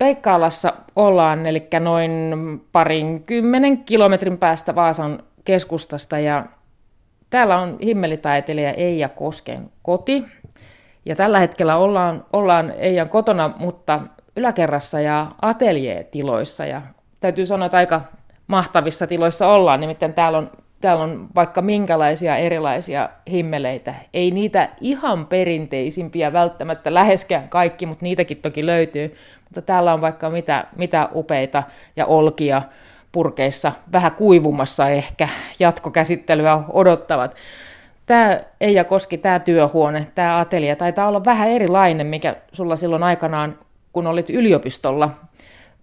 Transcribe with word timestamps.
Peikkaalassa 0.00 0.72
ollaan, 0.96 1.46
eli 1.46 1.68
noin 1.80 2.34
parin 2.72 3.22
kymmenen 3.22 3.84
kilometrin 3.84 4.38
päästä 4.38 4.74
Vaasan 4.74 5.22
keskustasta. 5.44 6.18
Ja 6.18 6.46
täällä 7.30 7.58
on 7.58 7.78
himmelitaiteilija 7.82 8.72
Eija 8.72 9.08
Kosken 9.08 9.70
koti. 9.82 10.24
Ja 11.04 11.16
tällä 11.16 11.38
hetkellä 11.38 11.76
ollaan, 11.76 12.24
ollaan 12.32 12.72
Eijan 12.78 13.08
kotona, 13.08 13.50
mutta 13.58 14.00
yläkerrassa 14.36 15.00
ja 15.00 15.26
ateljeetiloissa. 15.42 16.66
Ja 16.66 16.82
täytyy 17.20 17.46
sanoa, 17.46 17.66
että 17.66 17.78
aika 17.78 18.00
mahtavissa 18.46 19.06
tiloissa 19.06 19.48
ollaan, 19.48 19.80
nimittäin 19.80 20.14
täällä 20.14 20.38
on, 20.38 20.50
täällä 20.80 21.04
on 21.04 21.28
vaikka 21.34 21.62
minkälaisia 21.62 22.36
erilaisia 22.36 23.08
himmeleitä. 23.30 23.94
Ei 24.14 24.30
niitä 24.30 24.68
ihan 24.80 25.26
perinteisimpiä 25.26 26.32
välttämättä 26.32 26.94
läheskään 26.94 27.48
kaikki, 27.48 27.86
mutta 27.86 28.04
niitäkin 28.04 28.36
toki 28.36 28.66
löytyy. 28.66 29.16
Mutta 29.44 29.62
täällä 29.62 29.94
on 29.94 30.00
vaikka 30.00 30.30
mitä, 30.30 30.64
mitä 30.76 31.08
upeita 31.14 31.62
ja 31.96 32.06
olkia 32.06 32.62
purkeissa, 33.12 33.72
vähän 33.92 34.12
kuivumassa 34.12 34.88
ehkä, 34.88 35.28
jatkokäsittelyä 35.58 36.62
odottavat. 36.68 37.36
Tämä 38.06 38.40
Eija 38.60 38.84
Koski, 38.84 39.18
tämä 39.18 39.38
työhuone, 39.38 40.06
tämä 40.14 40.38
atelia 40.38 40.76
taitaa 40.76 41.08
olla 41.08 41.24
vähän 41.24 41.48
erilainen, 41.48 42.06
mikä 42.06 42.36
sulla 42.52 42.76
silloin 42.76 43.02
aikanaan, 43.02 43.58
kun 43.92 44.06
olit 44.06 44.30
yliopistolla 44.30 45.10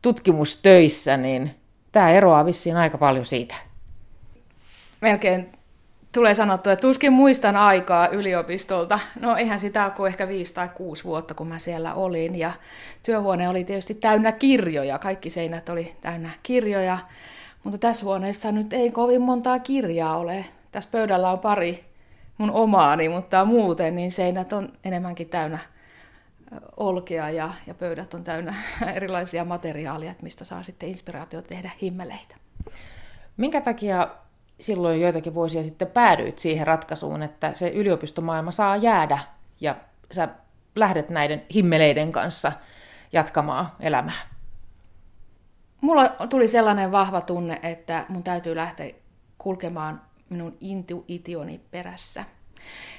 tutkimustöissä, 0.02 1.18
niin 1.18 1.56
tämä 1.92 2.12
eroaa 2.12 2.46
vissiin 2.46 2.78
aika 2.78 2.98
paljon 2.98 3.26
siitä. 3.26 3.67
Melkein 5.02 5.52
tulee 6.12 6.34
sanottua, 6.34 6.74
että 6.74 6.82
tuskin 6.82 7.14
muistan 7.14 7.56
aikaa 7.56 8.08
yliopistolta. 8.08 9.00
No 9.20 9.36
eihän 9.36 9.60
sitä 9.60 9.86
ole 9.86 9.92
kuin 9.92 10.08
ehkä 10.08 10.28
viisi 10.28 10.54
tai 10.54 10.70
kuusi 10.70 11.04
vuotta, 11.04 11.34
kun 11.34 11.48
mä 11.48 11.60
siellä 11.60 11.94
olin. 11.94 12.36
Ja 12.36 12.52
työhuone 13.06 13.50
oli 13.50 13.64
tietysti 13.64 13.94
täynnä 13.94 14.32
kirjoja. 14.32 15.00
Kaikki 15.00 15.30
seinät 15.30 15.70
oli 15.70 15.96
täynnä 16.02 16.30
kirjoja. 16.44 16.98
Mutta 17.64 17.78
tässä 17.78 18.06
huoneessa 18.06 18.52
nyt 18.52 18.74
ei 18.74 18.92
kovin 18.92 19.22
montaa 19.22 19.60
kirjaa 19.60 20.18
ole. 20.18 20.46
Tässä 20.72 20.90
pöydällä 20.92 21.32
on 21.32 21.40
pari 21.40 21.86
mun 22.38 22.52
omaani, 22.52 23.10
mutta 23.10 23.46
muuten 23.46 23.96
niin 23.96 24.12
seinät 24.12 24.54
on 24.54 24.70
enemmänkin 24.84 25.30
täynnä 25.30 25.60
olkea 26.78 27.30
ja, 27.30 27.50
ja 27.68 27.74
pöydät 27.74 28.14
on 28.14 28.24
täynnä 28.24 28.56
erilaisia 28.96 29.46
materiaaleja, 29.46 30.16
mistä 30.22 30.46
saa 30.46 30.64
sitten 30.64 30.90
inspiraatio 30.90 31.42
tehdä 31.42 31.72
himmeleitä. 31.82 32.36
Minkä 33.38 33.62
takia 33.62 34.08
silloin 34.60 35.02
joitakin 35.02 35.34
vuosia 35.34 35.64
sitten 35.64 35.88
päädyit 35.88 36.40
siihen 36.40 36.68
ratkaisuun, 36.68 37.24
että 37.24 37.54
se 37.54 37.70
yliopistomaailma 37.70 38.52
saa 38.52 38.76
jäädä 38.76 39.20
ja 39.62 39.76
sä 40.12 40.28
lähdet 40.76 41.10
näiden 41.10 41.46
himmeleiden 41.54 42.12
kanssa 42.12 42.52
jatkamaan 43.14 43.68
elämää? 43.80 44.38
Mulla 45.82 46.10
tuli 46.30 46.48
sellainen 46.48 46.92
vahva 46.92 47.22
tunne, 47.22 47.60
että 47.64 48.06
mun 48.10 48.24
täytyy 48.24 48.56
lähteä 48.56 48.94
kulkemaan 49.38 50.02
minun 50.30 50.58
intuitioni 50.60 51.62
perässä. 51.72 52.26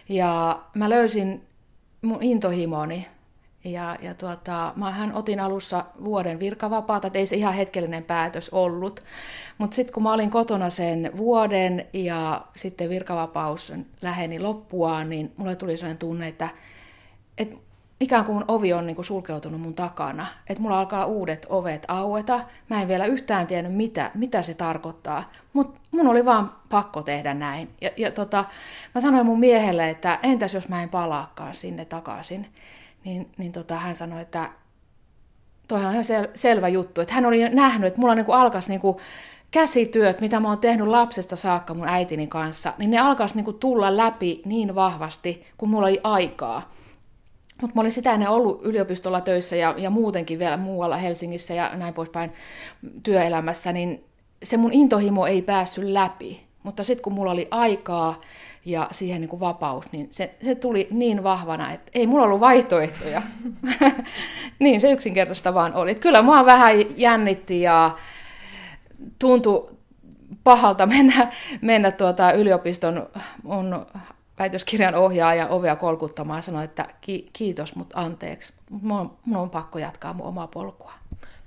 Ja 0.09 0.63
mä 0.75 0.91
löysin 0.91 1.49
mun 2.03 2.23
intohimoni 2.23 3.07
ja, 3.65 3.97
ja 4.03 4.15
tuota, 4.15 4.73
mähän 4.77 5.15
otin 5.15 5.41
alussa 5.41 5.85
vuoden 6.05 6.41
virkavapaata, 6.41 7.07
että 7.07 7.19
ei 7.19 7.27
se 7.27 7.37
ihan 7.37 7.55
hetkellinen 7.55 8.05
päätös 8.05 8.51
ollut. 8.51 9.03
Mutta 9.59 9.75
sitten 9.75 9.95
kun 9.95 10.03
mä 10.03 10.13
olin 10.13 10.31
kotona 10.31 10.71
sen 10.71 11.11
vuoden 11.17 11.87
ja 11.93 12.45
sitten 12.57 12.91
virkavapaus 12.91 13.73
läheni 14.03 14.41
loppuaan, 14.41 15.11
niin 15.11 15.33
mulle 15.37 15.57
tuli 15.57 15.77
sellainen 15.77 16.01
tunne, 16.01 16.29
että, 16.29 16.49
että 17.39 17.57
ikään 18.01 18.25
kuin 18.25 18.37
mun 18.37 18.45
ovi 18.49 18.73
on 18.73 18.87
niin 18.87 19.05
sulkeutunut 19.05 19.61
mun 19.61 19.75
takana. 19.75 20.27
Että 20.49 20.63
mulla 20.63 20.79
alkaa 20.79 21.07
uudet 21.07 21.47
ovet 21.49 21.85
aueta. 21.89 22.41
Mä 22.71 22.83
en 22.83 22.89
vielä 22.89 23.07
yhtään 23.07 23.47
tiennyt, 23.47 23.75
mitä, 23.75 24.11
mitä 24.15 24.43
se 24.43 24.55
tarkoittaa. 24.55 25.31
Mutta 25.53 25.81
mun 25.91 26.07
oli 26.09 26.25
vaan 26.25 26.53
pakko 26.69 27.03
tehdä 27.03 27.35
näin. 27.35 27.71
Ja, 27.81 27.91
ja 27.97 28.11
tota, 28.11 28.45
mä 28.95 29.01
sanoin 29.01 29.27
mun 29.27 29.41
miehelle, 29.41 29.91
että 29.91 30.19
entäs 30.23 30.55
jos 30.55 30.69
mä 30.69 30.83
en 30.83 30.89
palaakaan 30.89 31.55
sinne 31.55 31.85
takaisin 31.85 32.47
niin, 33.09 33.31
niin 33.39 33.53
tota, 33.53 33.75
hän 33.75 33.97
sanoi, 33.97 34.23
että 34.23 34.51
toihan 35.69 35.89
on 35.89 35.93
ihan 35.93 36.05
sel- 36.05 36.31
selvä 36.35 36.69
juttu, 36.69 37.01
että 37.01 37.15
hän 37.15 37.27
oli 37.27 37.49
nähnyt, 37.49 37.89
että 37.89 38.01
mulla 38.01 38.15
niin 38.15 38.27
alkaisi 38.29 38.69
niin 38.69 38.97
käsityöt, 39.51 40.21
mitä 40.21 40.41
mä 40.41 40.49
oon 40.49 40.59
tehnyt 40.59 40.87
lapsesta 40.87 41.37
saakka 41.37 41.75
mun 41.75 41.89
äitini 41.89 42.27
kanssa, 42.27 42.75
niin 42.79 42.91
ne 42.91 42.99
alkaisi 42.99 43.35
niin 43.35 43.59
tulla 43.59 43.97
läpi 43.97 44.43
niin 44.45 44.75
vahvasti, 44.75 45.47
kun 45.59 45.69
mulla 45.69 45.87
oli 45.87 46.01
aikaa. 46.05 46.73
Mutta 47.61 47.75
mä 47.75 47.81
olin 47.81 47.93
sitä 47.93 48.13
ennen 48.13 48.29
ollut 48.29 48.61
yliopistolla 48.65 49.21
töissä 49.21 49.57
ja, 49.57 49.75
ja 49.77 49.91
muutenkin 49.91 50.39
vielä 50.39 50.57
muualla 50.57 50.97
Helsingissä 50.97 51.55
ja 51.55 51.77
näin 51.77 51.95
poispäin 51.95 52.33
työelämässä, 53.03 53.73
niin 53.73 54.05
se 54.43 54.57
mun 54.57 54.73
intohimo 54.73 55.27
ei 55.27 55.43
päässyt 55.43 55.85
läpi. 55.85 56.49
Mutta 56.63 56.85
sitten 56.85 57.03
kun 57.03 57.13
mulla 57.13 57.31
oli 57.31 57.49
aikaa 57.51 58.21
ja 58.69 58.89
siihen 58.91 59.21
niin 59.21 59.29
kuin 59.29 59.41
vapaus, 59.41 59.93
niin 59.93 60.09
se, 60.11 60.35
se 60.43 60.55
tuli 60.55 60.89
niin 60.91 61.25
vahvana, 61.25 61.73
että 61.73 61.91
ei 61.95 62.07
mulla 62.07 62.25
ollut 62.25 62.41
vaihtoehtoja. 62.41 63.23
niin 64.59 64.81
se 64.81 64.91
yksinkertaista 64.91 65.55
vaan 65.55 65.75
oli. 65.75 65.91
Että 65.91 66.03
kyllä 66.03 66.23
mua 66.23 66.47
vähän 66.47 66.75
jännitti 67.01 67.61
ja 67.61 67.97
tuntui 69.19 69.71
pahalta 70.45 70.87
mennä, 70.97 71.33
mennä 71.61 71.91
tuota 71.91 72.33
yliopiston 72.33 73.09
mun 73.43 73.87
väitöskirjan 74.39 74.95
ohjaajan 74.95 75.51
ovea 75.51 75.77
kolkuttamaan 75.77 76.39
ja 76.39 76.43
sanoa, 76.43 76.63
että 76.63 76.87
ki- 77.01 77.31
kiitos, 77.33 77.77
mutta 77.77 78.01
anteeksi. 78.01 78.53
Mun, 78.71 79.17
mun 79.25 79.39
on 79.39 79.51
pakko 79.51 79.79
jatkaa 79.79 80.13
mun 80.13 80.27
omaa 80.27 80.47
polkua. 80.47 80.93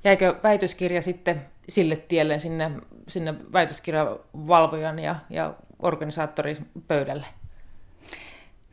Jäikö 0.04 0.36
väitöskirja 0.44 1.02
sitten 1.02 1.42
sille 1.70 1.96
tielle 1.96 2.40
sinne, 2.40 2.72
sinne 3.08 3.36
väitöskirjavalvojan 3.54 5.00
ja, 5.00 5.16
ja 5.30 5.54
organisaattorin 5.82 6.70
pöydälle? 6.88 7.26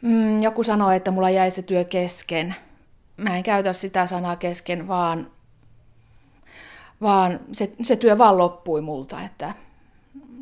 Mm, 0.03 0.43
joku 0.43 0.63
sanoi, 0.63 0.97
että 0.97 1.11
mulla 1.11 1.31
jäi 1.31 1.51
se 1.51 1.63
työ 1.63 1.85
kesken. 1.85 2.55
Mä 3.17 3.37
en 3.37 3.43
käytä 3.43 3.73
sitä 3.73 4.07
sanaa 4.07 4.37
kesken, 4.37 4.89
vaan, 4.89 5.31
vaan 7.01 7.41
se, 7.53 7.73
se 7.83 7.97
työ 7.97 8.19
vaan 8.19 8.39
loppui 8.39 8.81
multa, 8.81 9.23
että 9.23 9.53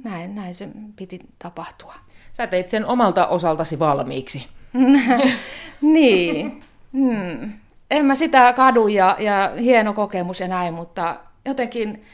näin, 0.04 0.34
näin 0.34 0.54
se 0.54 0.69
piti 0.97 1.21
tapahtua. 1.38 1.94
Sä 2.32 2.47
teit 2.47 2.71
sen 2.71 2.87
omalta 2.87 3.27
osaltasi 3.27 3.78
valmiiksi. 3.78 4.47
niin. 5.81 6.65
Hmm. 6.93 7.53
En 7.91 8.06
mä 8.06 8.15
sitä 8.15 8.53
kadu 8.53 8.88
ja, 8.88 9.16
ja 9.19 9.53
hieno 9.60 9.93
kokemus 9.93 10.41
ja 10.41 10.48
näin, 10.48 10.75
mutta 10.75 11.16
jotenkin 11.44 12.04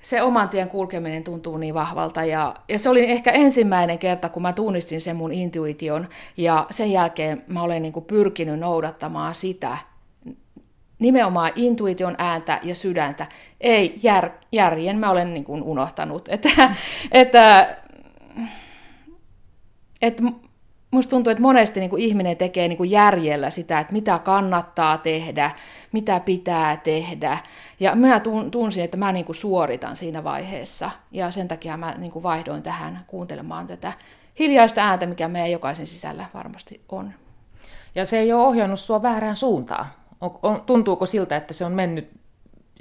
se 0.00 0.22
oman 0.22 0.48
tien 0.48 0.68
kulkeminen 0.68 1.24
tuntuu 1.24 1.56
niin 1.56 1.74
vahvalta. 1.74 2.24
Ja, 2.24 2.54
ja 2.68 2.78
se 2.78 2.88
oli 2.88 3.10
ehkä 3.10 3.30
ensimmäinen 3.30 3.98
kerta, 3.98 4.28
kun 4.28 4.42
mä 4.42 4.52
tunnistin 4.52 5.00
sen 5.00 5.16
mun 5.16 5.32
intuition. 5.32 6.08
Ja 6.36 6.66
sen 6.70 6.90
jälkeen 6.90 7.44
mä 7.46 7.62
olen 7.62 7.82
niin 7.82 7.92
kuin 7.92 8.04
pyrkinyt 8.04 8.60
noudattamaan 8.60 9.34
sitä 9.34 9.78
nimenomaan 10.98 11.52
intuition 11.54 12.14
ääntä 12.18 12.60
ja 12.62 12.74
sydäntä. 12.74 13.26
Ei 13.60 13.94
jär, 14.02 14.30
järjen 14.52 14.98
mä 14.98 15.10
olen 15.10 15.34
niin 15.34 15.44
kuin 15.44 15.62
unohtanut. 15.62 16.28
Että, 16.28 16.74
että, 17.12 17.76
että 20.02 20.22
Musta 20.90 21.10
tuntuu, 21.10 21.30
että 21.30 21.42
monesti 21.42 21.80
niin 21.80 21.90
kuin 21.90 22.02
ihminen 22.02 22.36
tekee 22.36 22.68
niin 22.68 22.76
kuin 22.76 22.90
järjellä 22.90 23.50
sitä, 23.50 23.80
että 23.80 23.92
mitä 23.92 24.18
kannattaa 24.18 24.98
tehdä, 24.98 25.50
mitä 25.92 26.20
pitää 26.20 26.76
tehdä. 26.76 27.38
Ja 27.80 27.94
minä 27.94 28.20
tunsin, 28.50 28.84
että 28.84 28.96
mä 28.96 29.12
niin 29.12 29.24
kuin 29.24 29.36
suoritan 29.36 29.96
siinä 29.96 30.24
vaiheessa. 30.24 30.90
Ja 31.10 31.30
sen 31.30 31.48
takia 31.48 31.76
mä 31.76 31.94
niin 31.98 32.12
kuin 32.12 32.22
vaihdoin 32.22 32.62
tähän 32.62 33.04
kuuntelemaan 33.06 33.66
tätä 33.66 33.92
hiljaista 34.38 34.80
ääntä, 34.80 35.06
mikä 35.06 35.28
meidän 35.28 35.50
jokaisen 35.50 35.86
sisällä 35.86 36.26
varmasti 36.34 36.80
on. 36.88 37.12
Ja 37.94 38.06
se 38.06 38.18
ei 38.18 38.32
ole 38.32 38.46
ohjannut 38.46 38.80
sua 38.80 39.02
väärään 39.02 39.36
suuntaan. 39.36 39.86
On, 40.20 40.38
on, 40.42 40.62
tuntuuko 40.62 41.06
siltä, 41.06 41.36
että 41.36 41.54
se 41.54 41.64
on 41.64 41.72
mennyt 41.72 42.10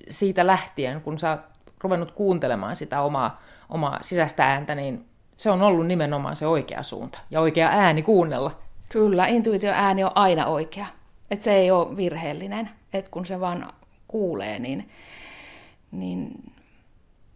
siitä 0.10 0.48
lähtien, 0.48 1.02
kun 1.02 1.20
sä 1.20 1.30
oot 1.30 1.40
ruvennut 1.84 2.12
kuuntelemaan 2.12 2.76
sitä 2.76 3.02
omaa, 3.02 3.42
omaa 3.70 4.00
sisäistä 4.02 4.46
ääntä, 4.46 4.76
niin 4.76 5.09
se 5.40 5.50
on 5.50 5.62
ollut 5.62 5.88
nimenomaan 5.88 6.36
se 6.36 6.48
oikea 6.48 6.84
suunta 6.84 7.20
ja 7.32 7.40
oikea 7.40 7.70
ääni 7.70 8.04
kuunnella. 8.04 8.52
Kyllä, 8.90 9.28
intuitio 9.28 9.72
ääni 9.72 10.04
on 10.04 10.12
aina 10.16 10.46
oikea. 10.46 10.86
Et 11.32 11.42
se 11.42 11.54
ei 11.54 11.72
ole 11.72 11.98
virheellinen. 11.98 12.70
Et 12.94 13.10
kun 13.10 13.26
se 13.26 13.40
vaan 13.40 13.74
kuulee, 14.08 14.60
niin, 14.60 14.90
niin 15.92 16.32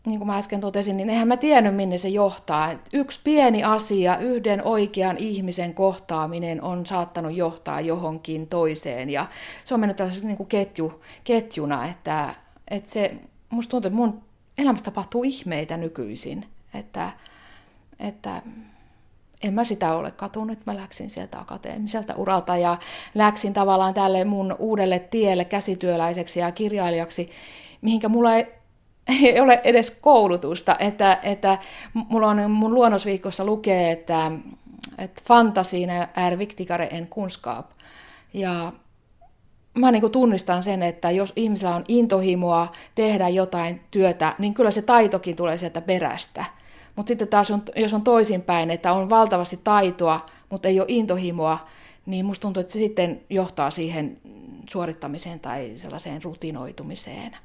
niin 0.05 0.19
kuin 0.19 0.27
mä 0.27 0.37
äsken 0.37 0.61
totesin, 0.61 0.97
niin 0.97 1.09
eihän 1.09 1.27
mä 1.27 1.37
tiennyt, 1.37 1.75
minne 1.75 1.97
se 1.97 2.09
johtaa. 2.09 2.71
Et 2.71 2.79
yksi 2.93 3.21
pieni 3.23 3.63
asia, 3.63 4.17
yhden 4.17 4.63
oikean 4.63 5.17
ihmisen 5.19 5.73
kohtaaminen 5.73 6.61
on 6.61 6.85
saattanut 6.85 7.35
johtaa 7.35 7.81
johonkin 7.81 8.47
toiseen. 8.47 9.09
Ja 9.09 9.25
se 9.65 9.73
on 9.73 9.79
mennyt 9.79 9.97
tällaisena 9.97 10.27
niin 10.27 10.37
kuin 10.37 10.47
ketju, 10.49 11.01
ketjuna, 11.23 11.85
että, 11.85 12.35
että 12.67 12.89
se, 12.89 13.13
musta 13.49 13.71
tuntuu, 13.71 13.87
että 13.87 13.97
mun 13.97 14.21
elämässä 14.57 14.85
tapahtuu 14.85 15.23
ihmeitä 15.23 15.77
nykyisin. 15.77 16.45
Että, 16.73 17.11
että 18.03 18.41
en 19.43 19.53
mä 19.53 19.63
sitä 19.63 19.95
ole 19.95 20.11
katunut. 20.11 20.65
Mä 20.65 20.75
läksin 20.75 21.09
sieltä 21.09 21.39
akateemiselta 21.39 22.13
uralta 22.15 22.57
ja 22.57 22.77
läksin 23.15 23.53
tavallaan 23.53 23.93
tälle 23.93 24.23
mun 24.23 24.55
uudelle 24.59 24.99
tielle 24.99 25.45
käsityöläiseksi 25.45 26.39
ja 26.39 26.51
kirjailijaksi, 26.51 27.29
mihinkä 27.81 28.09
mulla 28.09 28.35
ei, 28.35 28.47
ei 29.23 29.39
ole 29.39 29.61
edes 29.63 29.91
koulutusta. 29.91 30.75
Että, 30.79 31.19
että 31.23 31.57
mulla 31.93 32.27
on 32.27 32.51
mun 32.51 32.73
luonnosviikossa 32.73 33.45
lukee, 33.45 33.91
että, 33.91 34.31
että 34.97 35.21
fantasin 35.25 35.89
är 36.15 36.37
viktigare 36.37 36.87
än 36.91 37.07
kunskap. 37.07 37.69
Ja 38.33 38.73
mä 39.73 39.91
niin 39.91 40.11
tunnistan 40.11 40.63
sen, 40.63 40.83
että 40.83 41.11
jos 41.11 41.33
ihmisellä 41.35 41.75
on 41.75 41.83
intohimoa 41.87 42.71
tehdä 42.95 43.29
jotain 43.29 43.81
työtä, 43.91 44.35
niin 44.39 44.53
kyllä 44.53 44.71
se 44.71 44.81
taitokin 44.81 45.35
tulee 45.35 45.57
sieltä 45.57 45.81
perästä. 45.81 46.45
Mutta 46.95 47.07
sitten 47.07 47.27
taas, 47.27 47.51
on, 47.51 47.63
jos 47.75 47.93
on 47.93 48.01
toisinpäin, 48.01 48.71
että 48.71 48.93
on 48.93 49.09
valtavasti 49.09 49.59
taitoa, 49.63 50.25
mutta 50.49 50.67
ei 50.67 50.79
ole 50.79 50.87
intohimoa, 50.89 51.67
niin 52.05 52.25
musta 52.25 52.41
tuntuu, 52.41 52.61
että 52.61 52.73
se 52.73 52.79
sitten 52.79 53.21
johtaa 53.29 53.69
siihen 53.69 54.17
suorittamiseen 54.69 55.39
tai 55.39 55.71
sellaiseen 55.75 56.23
rutinoitumiseen. 56.23 57.37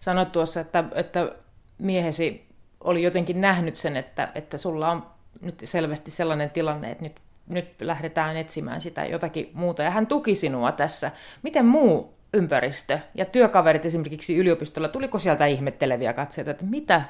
Sanoit 0.00 0.32
tuossa, 0.32 0.60
että, 0.60 0.84
että 0.94 1.32
miehesi 1.78 2.46
oli 2.84 3.02
jotenkin 3.02 3.40
nähnyt 3.40 3.76
sen, 3.76 3.96
että, 3.96 4.28
että 4.34 4.58
sulla 4.58 4.90
on 4.90 5.06
nyt 5.42 5.62
selvästi 5.64 6.10
sellainen 6.10 6.50
tilanne, 6.50 6.90
että 6.90 7.04
nyt, 7.04 7.20
nyt 7.48 7.80
lähdetään 7.80 8.36
etsimään 8.36 8.80
sitä 8.80 9.04
jotakin 9.04 9.50
muuta. 9.54 9.82
Ja 9.82 9.90
hän 9.90 10.06
tuki 10.06 10.34
sinua 10.34 10.72
tässä. 10.72 11.10
Miten 11.42 11.66
muu 11.66 12.14
ympäristö 12.34 12.98
ja 13.14 13.24
työkaverit 13.24 13.84
esimerkiksi 13.84 14.36
yliopistolla, 14.36 14.88
tuliko 14.88 15.18
sieltä 15.18 15.46
ihmetteleviä 15.46 16.12
katseita, 16.12 16.50
että 16.50 16.64
mitä, 16.64 17.02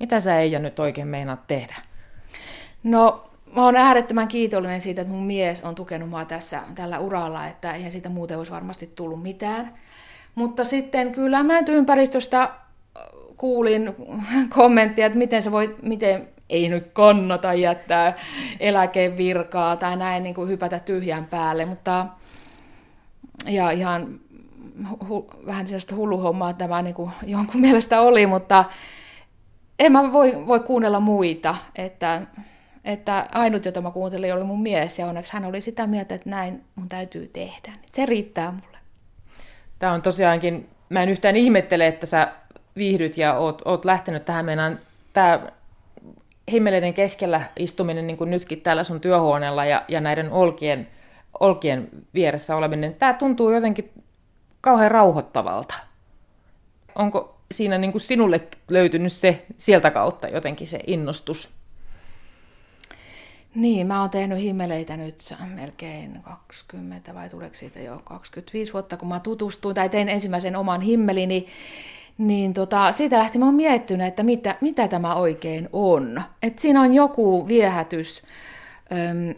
mitä 0.00 0.20
sä 0.20 0.40
Eija 0.40 0.58
nyt 0.58 0.78
oikein 0.78 1.08
meinaat 1.08 1.46
tehdä? 1.46 1.74
No, 2.84 3.30
mä 3.56 3.64
oon 3.64 3.76
äärettömän 3.76 4.28
kiitollinen 4.28 4.80
siitä, 4.80 5.02
että 5.02 5.14
mun 5.14 5.26
mies 5.26 5.62
on 5.62 5.74
tukenut 5.74 6.08
mua 6.10 6.24
tässä 6.24 6.62
tällä 6.74 6.98
uralla, 6.98 7.46
että 7.46 7.72
eihän 7.72 7.92
siitä 7.92 8.08
muuten 8.08 8.38
olisi 8.38 8.52
varmasti 8.52 8.92
tullut 8.94 9.22
mitään. 9.22 9.74
Mutta 10.34 10.64
sitten 10.64 11.12
kyllä 11.12 11.42
mä 11.42 11.62
ympäristöstä 11.68 12.50
kuulin 13.36 13.94
kommenttia, 14.56 15.06
että 15.06 15.18
miten 15.18 15.42
se 15.42 15.52
voi, 15.52 15.76
miten 15.82 16.28
ei 16.50 16.68
nyt 16.68 16.90
kannata 16.92 17.54
jättää 17.54 18.14
eläkevirkaa 18.60 19.76
tai 19.76 19.96
näin 19.96 20.22
niin 20.22 20.34
kuin 20.34 20.48
hypätä 20.48 20.78
tyhjän 20.78 21.24
päälle, 21.24 21.64
mutta 21.64 22.06
ja 23.46 23.70
ihan 23.70 24.20
hu, 25.08 25.30
vähän 25.46 25.66
sellaista 25.66 25.94
hulluhommaa 25.94 26.52
tämä 26.52 26.82
niin 26.82 26.94
kuin 26.94 27.10
jonkun 27.26 27.60
mielestä 27.66 28.00
oli, 28.00 28.26
mutta 28.26 28.64
en 29.82 29.92
mä 29.92 30.12
voi, 30.12 30.46
voi 30.46 30.60
kuunnella 30.60 31.00
muita, 31.00 31.54
että, 31.76 32.22
että 32.84 33.28
ainut, 33.32 33.64
jota 33.64 33.80
mä 33.80 33.90
kuuntelin, 33.90 34.34
oli 34.34 34.44
mun 34.44 34.62
mies, 34.62 34.98
ja 34.98 35.06
onneksi 35.06 35.32
hän 35.32 35.44
oli 35.44 35.60
sitä 35.60 35.86
mieltä, 35.86 36.14
että 36.14 36.30
näin 36.30 36.64
mun 36.74 36.88
täytyy 36.88 37.26
tehdä. 37.26 37.72
Se 37.90 38.06
riittää 38.06 38.50
mulle. 38.50 38.78
Tämä 39.78 39.92
on 39.92 40.02
tosiaankin, 40.02 40.68
mä 40.88 41.02
en 41.02 41.08
yhtään 41.08 41.36
ihmettele, 41.36 41.86
että 41.86 42.06
sä 42.06 42.32
viihdyt 42.76 43.16
ja 43.16 43.34
oot, 43.34 43.62
oot 43.64 43.84
lähtenyt 43.84 44.24
tähän. 44.24 44.44
Meinaan, 44.44 44.78
tämä 45.12 45.40
himmeleiden 46.52 46.94
keskellä 46.94 47.40
istuminen, 47.56 48.06
niin 48.06 48.16
kuin 48.16 48.30
nytkin 48.30 48.60
täällä 48.60 48.84
sun 48.84 49.00
työhuoneella 49.00 49.64
ja, 49.64 49.84
ja 49.88 50.00
näiden 50.00 50.30
olkien, 50.30 50.88
olkien 51.40 51.88
vieressä 52.14 52.56
oleminen, 52.56 52.94
tämä 52.94 53.12
tuntuu 53.12 53.50
jotenkin 53.50 53.90
kauhean 54.60 54.90
rauhoittavalta. 54.90 55.74
Onko 56.94 57.31
siinä 57.52 57.78
niin 57.78 57.92
kuin 57.92 58.02
sinulle 58.02 58.40
löytynyt 58.70 59.12
se 59.12 59.46
sieltä 59.56 59.90
kautta 59.90 60.28
jotenkin 60.28 60.66
se 60.66 60.80
innostus? 60.86 61.50
Niin, 63.54 63.86
mä 63.86 64.00
oon 64.00 64.10
tehnyt 64.10 64.38
himmeleitä 64.38 64.96
nyt 64.96 65.34
melkein 65.54 66.18
20 66.22 67.14
vai 67.14 67.28
tuleeko 67.28 67.56
siitä 67.56 67.80
jo 67.80 68.00
25 68.04 68.72
vuotta, 68.72 68.96
kun 68.96 69.08
mä 69.08 69.20
tutustuin 69.20 69.74
tai 69.74 69.88
tein 69.88 70.08
ensimmäisen 70.08 70.56
oman 70.56 70.80
himmelini. 70.80 71.46
Niin 72.18 72.54
tota, 72.54 72.92
siitä 72.92 73.18
lähti 73.18 73.38
mä 73.38 73.44
oon 73.44 73.54
miettinyt, 73.54 74.06
että 74.06 74.22
mitä, 74.22 74.56
mitä 74.60 74.88
tämä 74.88 75.14
oikein 75.14 75.68
on. 75.72 76.22
Et 76.42 76.58
siinä 76.58 76.80
on 76.80 76.94
joku 76.94 77.48
viehätys 77.48 78.22
äm, 78.92 79.34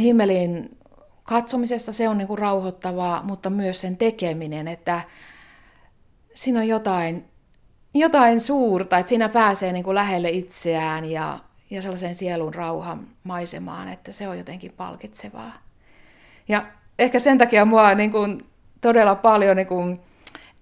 himmelin 0.00 0.76
katsomisesta, 1.22 1.92
se 1.92 2.08
on 2.08 2.18
niinku 2.18 2.36
rauhoittavaa, 2.36 3.22
mutta 3.22 3.50
myös 3.50 3.80
sen 3.80 3.96
tekeminen, 3.96 4.68
että 4.68 5.00
siinä 6.40 6.60
on 6.60 6.68
jotain, 6.68 7.24
jotain 7.94 8.40
suurta, 8.40 8.98
että 8.98 9.08
siinä 9.08 9.28
pääsee 9.28 9.72
niin 9.72 9.84
kuin 9.84 9.94
lähelle 9.94 10.30
itseään 10.30 11.04
ja, 11.04 11.38
ja 11.70 11.82
sellaiseen 11.82 12.14
sielun 12.14 12.54
rauhan 12.54 13.06
maisemaan, 13.24 13.88
että 13.88 14.12
se 14.12 14.28
on 14.28 14.38
jotenkin 14.38 14.72
palkitsevaa. 14.76 15.52
Ja 16.48 16.66
ehkä 16.98 17.18
sen 17.18 17.38
takia 17.38 17.64
mua 17.64 17.94
niin 17.94 18.10
kuin 18.10 18.40
todella 18.80 19.14
paljon 19.14 19.56
niin 19.56 19.66
kuin 19.66 20.00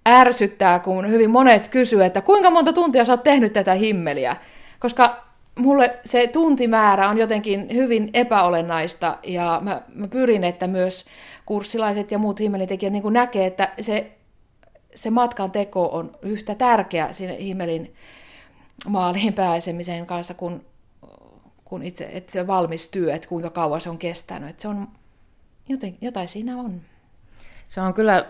ärsyttää, 0.09 0.79
kun 0.79 1.11
hyvin 1.11 1.31
monet 1.31 1.69
kysyvät, 1.69 2.07
että 2.07 2.21
kuinka 2.21 2.51
monta 2.51 2.73
tuntia 2.73 3.05
sä 3.05 3.13
oot 3.13 3.23
tehnyt 3.23 3.53
tätä 3.53 3.75
himmeliä, 3.75 4.37
koska 4.79 5.25
mulle 5.59 5.99
se 6.05 6.27
tuntimäärä 6.27 7.09
on 7.09 7.19
jotenkin 7.19 7.69
hyvin 7.75 8.11
epäolennaista 8.15 9.19
ja 9.23 9.61
mä, 9.65 9.83
mä 9.95 10.09
pyrin, 10.09 10.45
että 10.45 10.67
myös 10.67 11.05
kurssilaiset 11.47 12.11
ja 12.11 12.19
muut 12.19 12.41
himmelintekijät 12.41 12.93
niin 12.93 13.13
näkee, 13.13 13.47
että 13.47 13.69
se 13.81 14.18
se 14.95 15.11
matkan 15.11 15.51
teko 15.51 15.87
on 15.87 16.17
yhtä 16.23 16.55
tärkeä 16.55 17.13
sinne 17.13 17.39
himmelin 17.39 17.95
maaliin 18.89 19.33
pääsemisen 19.35 20.07
kanssa 20.07 20.35
kuin, 20.35 20.65
kun 21.65 21.83
itse 21.83 22.09
että 22.13 22.33
se 22.33 22.47
valmis 22.47 22.89
työ, 22.89 23.15
että 23.15 23.29
kuinka 23.29 23.51
kauan 23.51 23.81
se 23.81 23.91
on 23.91 23.99
kestänyt. 23.99 24.51
Että 24.51 24.63
se 24.63 24.69
on, 24.69 24.89
joten, 25.69 25.97
jotain 26.01 26.29
siinä 26.29 26.57
on. 26.57 26.81
Se 27.69 27.81
on 27.81 27.95
kyllä 27.95 28.27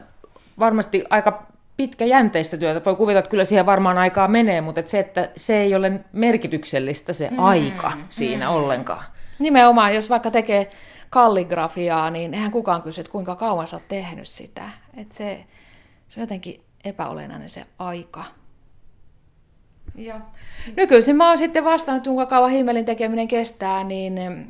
varmasti 0.58 1.04
aika 1.10 1.46
pitkäjänteistä 1.76 2.56
työtä. 2.56 2.84
Voi 2.84 2.96
kuvitella, 2.96 3.18
että 3.18 3.30
kyllä 3.30 3.44
siihen 3.44 3.66
varmaan 3.66 3.98
aikaa 3.98 4.28
menee, 4.28 4.60
mutta 4.60 4.80
että 4.80 4.90
se, 4.90 4.98
että 4.98 5.30
se 5.36 5.60
ei 5.60 5.74
ole 5.74 6.00
merkityksellistä 6.12 7.12
se 7.12 7.30
mm, 7.30 7.38
aika 7.38 7.92
siinä 8.08 8.48
mm. 8.48 8.54
ollenkaan. 8.54 9.04
Nimenomaan, 9.38 9.94
jos 9.94 10.10
vaikka 10.10 10.30
tekee 10.30 10.70
kalligrafiaa, 11.10 12.10
niin 12.10 12.34
eihän 12.34 12.50
kukaan 12.50 12.82
kysy, 12.82 13.00
että 13.00 13.12
kuinka 13.12 13.36
kauan 13.36 13.66
sä 13.66 13.76
oot 13.76 13.88
tehnyt 13.88 14.28
sitä. 14.28 14.70
Että 14.96 15.14
se, 15.14 15.44
se 16.08 16.20
on 16.20 16.22
jotenkin 16.22 16.60
epäolennainen 16.84 17.48
se 17.48 17.66
aika. 17.78 18.24
Ja. 19.94 20.20
Nykyisin 20.76 21.16
mä 21.16 21.28
oon 21.28 21.38
sitten 21.38 21.64
vastannut, 21.64 22.04
kuinka 22.04 22.26
kauan 22.26 22.50
himmelin 22.50 22.84
tekeminen 22.84 23.28
kestää, 23.28 23.84
niin 23.84 24.48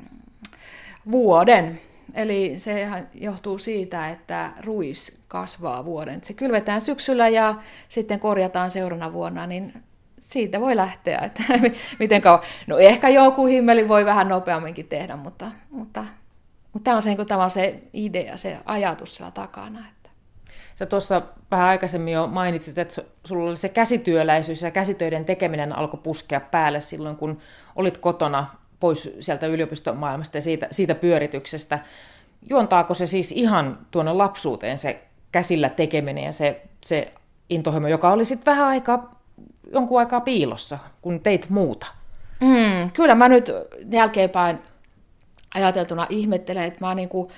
vuoden. 1.11 1.81
Eli 2.15 2.55
sehän 2.57 3.09
johtuu 3.15 3.59
siitä, 3.59 4.09
että 4.09 4.53
ruis 4.65 5.21
kasvaa 5.29 5.85
vuoden. 5.85 6.25
Se 6.25 6.33
kylvetään 6.33 6.81
syksyllä 6.81 7.29
ja 7.29 7.55
sitten 7.89 8.21
korjataan 8.21 8.71
seuraavana 8.71 9.13
vuonna, 9.13 9.47
niin 9.47 9.73
siitä 10.19 10.61
voi 10.61 10.77
lähteä, 10.77 11.19
että 11.19 11.43
miten 11.99 12.21
kauan. 12.21 12.43
No 12.67 12.79
ehkä 12.79 13.09
joku 13.09 13.47
himmeli 13.47 13.89
voi 13.89 14.05
vähän 14.05 14.29
nopeamminkin 14.29 14.89
tehdä, 14.89 15.17
mutta, 15.17 15.51
mutta, 15.71 16.05
mutta 16.73 16.85
tämä 16.85 16.97
on 16.97 17.03
se, 17.03 17.15
niin 17.15 17.27
tämä 17.27 17.45
on 17.45 17.51
se 17.51 17.83
idea, 17.93 18.37
se 18.37 18.59
ajatus 18.65 19.15
siellä 19.15 19.31
takana. 19.31 19.85
Sä 20.79 20.87
tuossa 20.87 21.23
vähän 21.51 21.69
aikaisemmin 21.69 22.15
jo 22.15 22.27
mainitsit, 22.27 22.79
että 22.79 23.03
sulla 23.25 23.49
oli 23.49 23.57
se 23.57 23.69
käsityöläisyys 23.69 24.63
ja 24.63 24.71
käsitöiden 24.71 25.25
tekeminen 25.25 25.79
alkoi 25.79 26.01
puskea 26.03 26.41
päälle 26.41 26.81
silloin, 26.81 27.17
kun 27.17 27.39
olit 27.77 27.99
kotona 27.99 28.47
pois 28.81 29.11
sieltä 29.21 29.47
yliopistomaailmasta 29.47 30.37
ja 30.37 30.43
siitä, 30.43 30.69
siitä 30.71 30.95
pyörityksestä. 30.95 31.79
Juontaako 32.51 32.95
se 32.95 33.07
siis 33.07 33.33
ihan 33.33 33.79
tuonne 33.91 34.13
lapsuuteen 34.13 34.79
se 34.79 35.03
käsillä 35.33 35.69
tekeminen 35.69 36.25
ja 36.25 36.33
se, 36.33 36.63
se 36.85 37.13
intohimo, 37.51 37.89
joka 37.89 38.13
oli 38.13 38.25
sitten 38.25 38.53
vähän 38.53 38.69
aikaa, 38.69 39.21
jonkun 39.73 39.99
aikaa 39.99 40.21
piilossa, 40.21 40.79
kun 41.03 41.21
teit 41.21 41.51
muuta? 41.51 41.87
Mm, 42.41 42.91
kyllä 42.91 43.15
mä 43.15 43.29
nyt 43.29 43.51
jälkeenpäin 43.91 44.59
ajateltuna 45.55 46.07
ihmettelen, 46.11 46.65
että 46.65 46.87
mä 46.87 46.95
niinku 46.95 47.31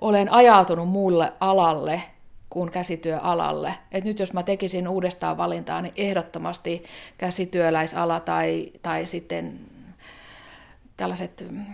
olen 0.00 0.32
ajautunut 0.32 0.88
muulle 0.88 1.32
alalle– 1.40 2.02
kuin 2.50 2.70
käsityöalalle. 2.70 3.74
Et 3.92 4.04
nyt 4.04 4.18
jos 4.18 4.32
mä 4.32 4.42
tekisin 4.42 4.88
uudestaan 4.88 5.36
valintaa, 5.36 5.82
niin 5.82 5.94
ehdottomasti 5.96 6.84
käsityöläisala 7.18 8.20
tai, 8.20 8.72
tai 8.82 9.06
sitten 9.06 9.60
tällaiset 10.96 11.46
mm, 11.50 11.64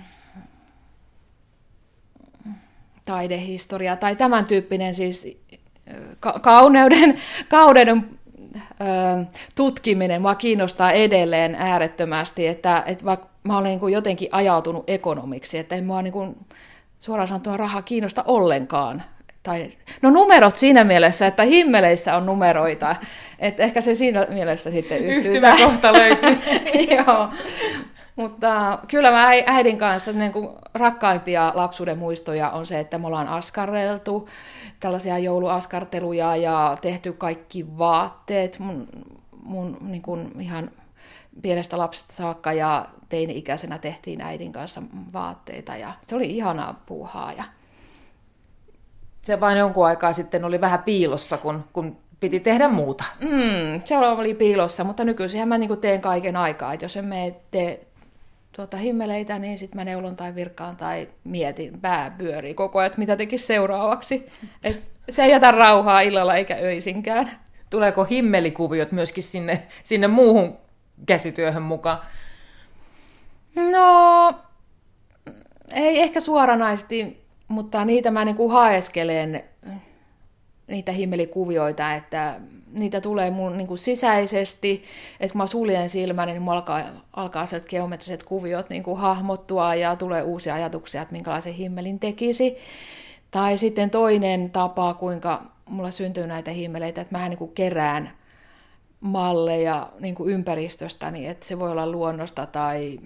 taidehistoria 3.04 3.96
tai 3.96 4.16
tämän 4.16 4.44
tyyppinen 4.44 4.94
siis 4.94 5.38
ka- 6.20 6.38
kauneuden, 6.42 7.18
kauneuden 7.48 8.18
tutkiminen 9.54 10.22
mua 10.22 10.34
kiinnostaa 10.34 10.92
edelleen 10.92 11.54
äärettömästi, 11.54 12.46
että, 12.46 12.82
että 12.86 13.04
vaikka 13.04 13.28
mä 13.44 13.58
olen 13.58 13.80
niin 13.80 13.92
jotenkin 13.92 14.28
ajautunut 14.32 14.84
ekonomiksi, 14.86 15.58
että 15.58 15.74
en 15.74 15.84
mua 15.84 16.02
niin 16.02 16.12
kuin, 16.12 16.36
suoraan 17.00 17.28
sanottuna 17.28 17.56
raha 17.56 17.82
kiinnosta 17.82 18.24
ollenkaan 18.26 19.02
tai, 19.42 19.70
no 20.02 20.10
numerot 20.10 20.56
siinä 20.56 20.84
mielessä, 20.84 21.26
että 21.26 21.42
himmeleissä 21.42 22.16
on 22.16 22.26
numeroita, 22.26 22.96
että 23.38 23.62
ehkä 23.62 23.80
se 23.80 23.94
siinä 23.94 24.26
mielessä 24.28 24.70
sitten 24.70 25.04
yhtyy. 25.04 25.32
Yhtymäkohta 25.32 25.92
löytyy. 25.92 26.38
Joo. 26.96 27.28
Mutta 28.16 28.78
kyllä 28.88 29.10
mä 29.10 29.26
äidin 29.46 29.78
kanssa 29.78 30.12
niin 30.12 30.32
kuin 30.32 30.48
rakkaimpia 30.74 31.52
lapsuuden 31.54 31.98
muistoja 31.98 32.50
on 32.50 32.66
se, 32.66 32.80
että 32.80 32.98
me 32.98 33.06
ollaan 33.06 33.28
askarreltu, 33.28 34.28
tällaisia 34.80 35.18
jouluaskarteluja 35.18 36.36
ja 36.36 36.76
tehty 36.82 37.12
kaikki 37.12 37.78
vaatteet 37.78 38.58
mun, 38.58 38.88
mun 39.42 39.76
niin 39.80 40.02
kuin 40.02 40.40
ihan 40.40 40.70
pienestä 41.42 41.78
lapsesta 41.78 42.12
saakka 42.12 42.52
ja 42.52 42.88
teini-ikäisenä 43.08 43.78
tehtiin 43.78 44.20
äidin 44.20 44.52
kanssa 44.52 44.82
vaatteita 45.12 45.76
ja 45.76 45.92
se 46.00 46.16
oli 46.16 46.30
ihanaa 46.36 46.82
puuhaa. 46.86 47.32
Ja... 47.32 47.44
Se 49.22 49.40
vain 49.40 49.58
jonkun 49.58 49.86
aikaa 49.86 50.12
sitten 50.12 50.44
oli 50.44 50.60
vähän 50.60 50.82
piilossa, 50.82 51.38
kun, 51.38 51.64
kun 51.72 51.96
piti 52.20 52.40
tehdä 52.40 52.68
muuta. 52.68 53.04
Mm, 53.20 53.80
se 53.84 53.98
oli 53.98 54.34
piilossa, 54.34 54.84
mutta 54.84 55.04
nykyisin 55.04 55.48
mä 55.48 55.58
niin 55.58 55.80
teen 55.80 56.00
kaiken 56.00 56.36
aikaa. 56.36 56.72
Että 56.72 56.84
jos 56.84 56.96
en 56.96 57.04
mene 57.04 57.34
tee 57.50 57.86
tuota, 58.56 58.76
himmeleitä, 58.76 59.38
niin 59.38 59.58
sitten 59.58 59.80
mä 59.80 59.84
neulon 59.84 60.16
tai 60.16 60.34
virkkaan 60.34 60.76
tai 60.76 61.08
mietin, 61.24 61.80
pää 61.80 62.10
pyörii 62.18 62.54
koko 62.54 62.78
ajan, 62.78 62.86
että 62.86 62.98
mitä 62.98 63.16
tekisi 63.16 63.46
seuraavaksi. 63.46 64.26
Et 64.64 64.82
se 65.08 65.24
ei 65.24 65.30
jätä 65.30 65.50
rauhaa 65.50 66.00
illalla 66.00 66.36
eikä 66.36 66.56
öisinkään. 66.62 67.30
Tuleeko 67.70 68.04
himmelikuviot 68.04 68.92
myöskin 68.92 69.22
sinne, 69.22 69.62
sinne 69.82 70.06
muuhun 70.06 70.58
käsityöhön 71.06 71.62
mukaan? 71.62 71.98
No, 73.54 74.34
ei 75.74 76.00
ehkä 76.00 76.20
suoranaisesti, 76.20 77.21
mutta 77.52 77.84
niitä 77.84 78.10
mä 78.10 78.24
niin 78.24 78.36
kuin 78.36 78.52
haeskelen, 78.52 79.44
niitä 80.66 80.92
himmelikuvioita, 80.92 81.94
että 81.94 82.40
niitä 82.72 83.00
tulee 83.00 83.30
mun 83.30 83.58
niin 83.58 83.78
sisäisesti, 83.78 84.84
että 85.20 85.32
kun 85.32 85.38
mä 85.38 85.46
suljen 85.46 85.88
silmän, 85.88 86.28
niin 86.28 86.42
mulla 86.42 86.56
alkaa, 86.56 86.82
alkaa 87.12 87.46
sellaiset 87.46 87.70
geometriset 87.70 88.22
kuviot 88.22 88.70
niin 88.70 88.96
hahmottua 88.96 89.74
ja 89.74 89.96
tulee 89.96 90.22
uusia 90.22 90.54
ajatuksia, 90.54 91.02
että 91.02 91.12
minkälaisen 91.12 91.54
himmelin 91.54 92.00
tekisi. 92.00 92.56
Tai 93.30 93.58
sitten 93.58 93.90
toinen 93.90 94.50
tapa, 94.50 94.94
kuinka 94.94 95.42
mulla 95.68 95.90
syntyy 95.90 96.26
näitä 96.26 96.50
himmeleitä, 96.50 97.00
että 97.00 97.18
mä 97.18 97.28
niin 97.28 97.52
kerään 97.54 98.12
malleja 99.00 99.88
niin 100.00 100.14
kuin 100.14 100.30
ympäristöstä, 100.30 101.10
niin 101.10 101.30
että 101.30 101.46
se 101.46 101.58
voi 101.58 101.70
olla 101.70 101.86
luonnosta 101.90 102.46
tai 102.46 103.00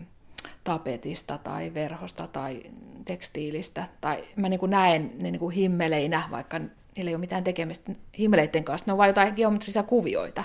tapetista 0.67 1.39
tai 1.39 1.75
verhosta 1.75 2.27
tai 2.27 2.63
tekstiilistä. 3.05 3.85
Tai 4.01 4.25
mä 4.37 4.49
niin 4.49 4.61
kuin 4.61 4.71
näen 4.71 5.11
ne 5.19 5.31
niin 5.31 5.41
kuin 5.41 5.55
himmeleinä, 5.55 6.23
vaikka 6.31 6.59
niillä 6.59 7.09
ei 7.09 7.15
ole 7.15 7.21
mitään 7.21 7.45
tekemistä 7.45 7.93
himmeleiden 8.19 8.65
kanssa. 8.65 8.85
Ne 8.87 8.93
on 8.93 8.99
vain 8.99 9.09
jotain 9.09 9.35
geometrisia 9.37 9.83
kuvioita. 9.83 10.45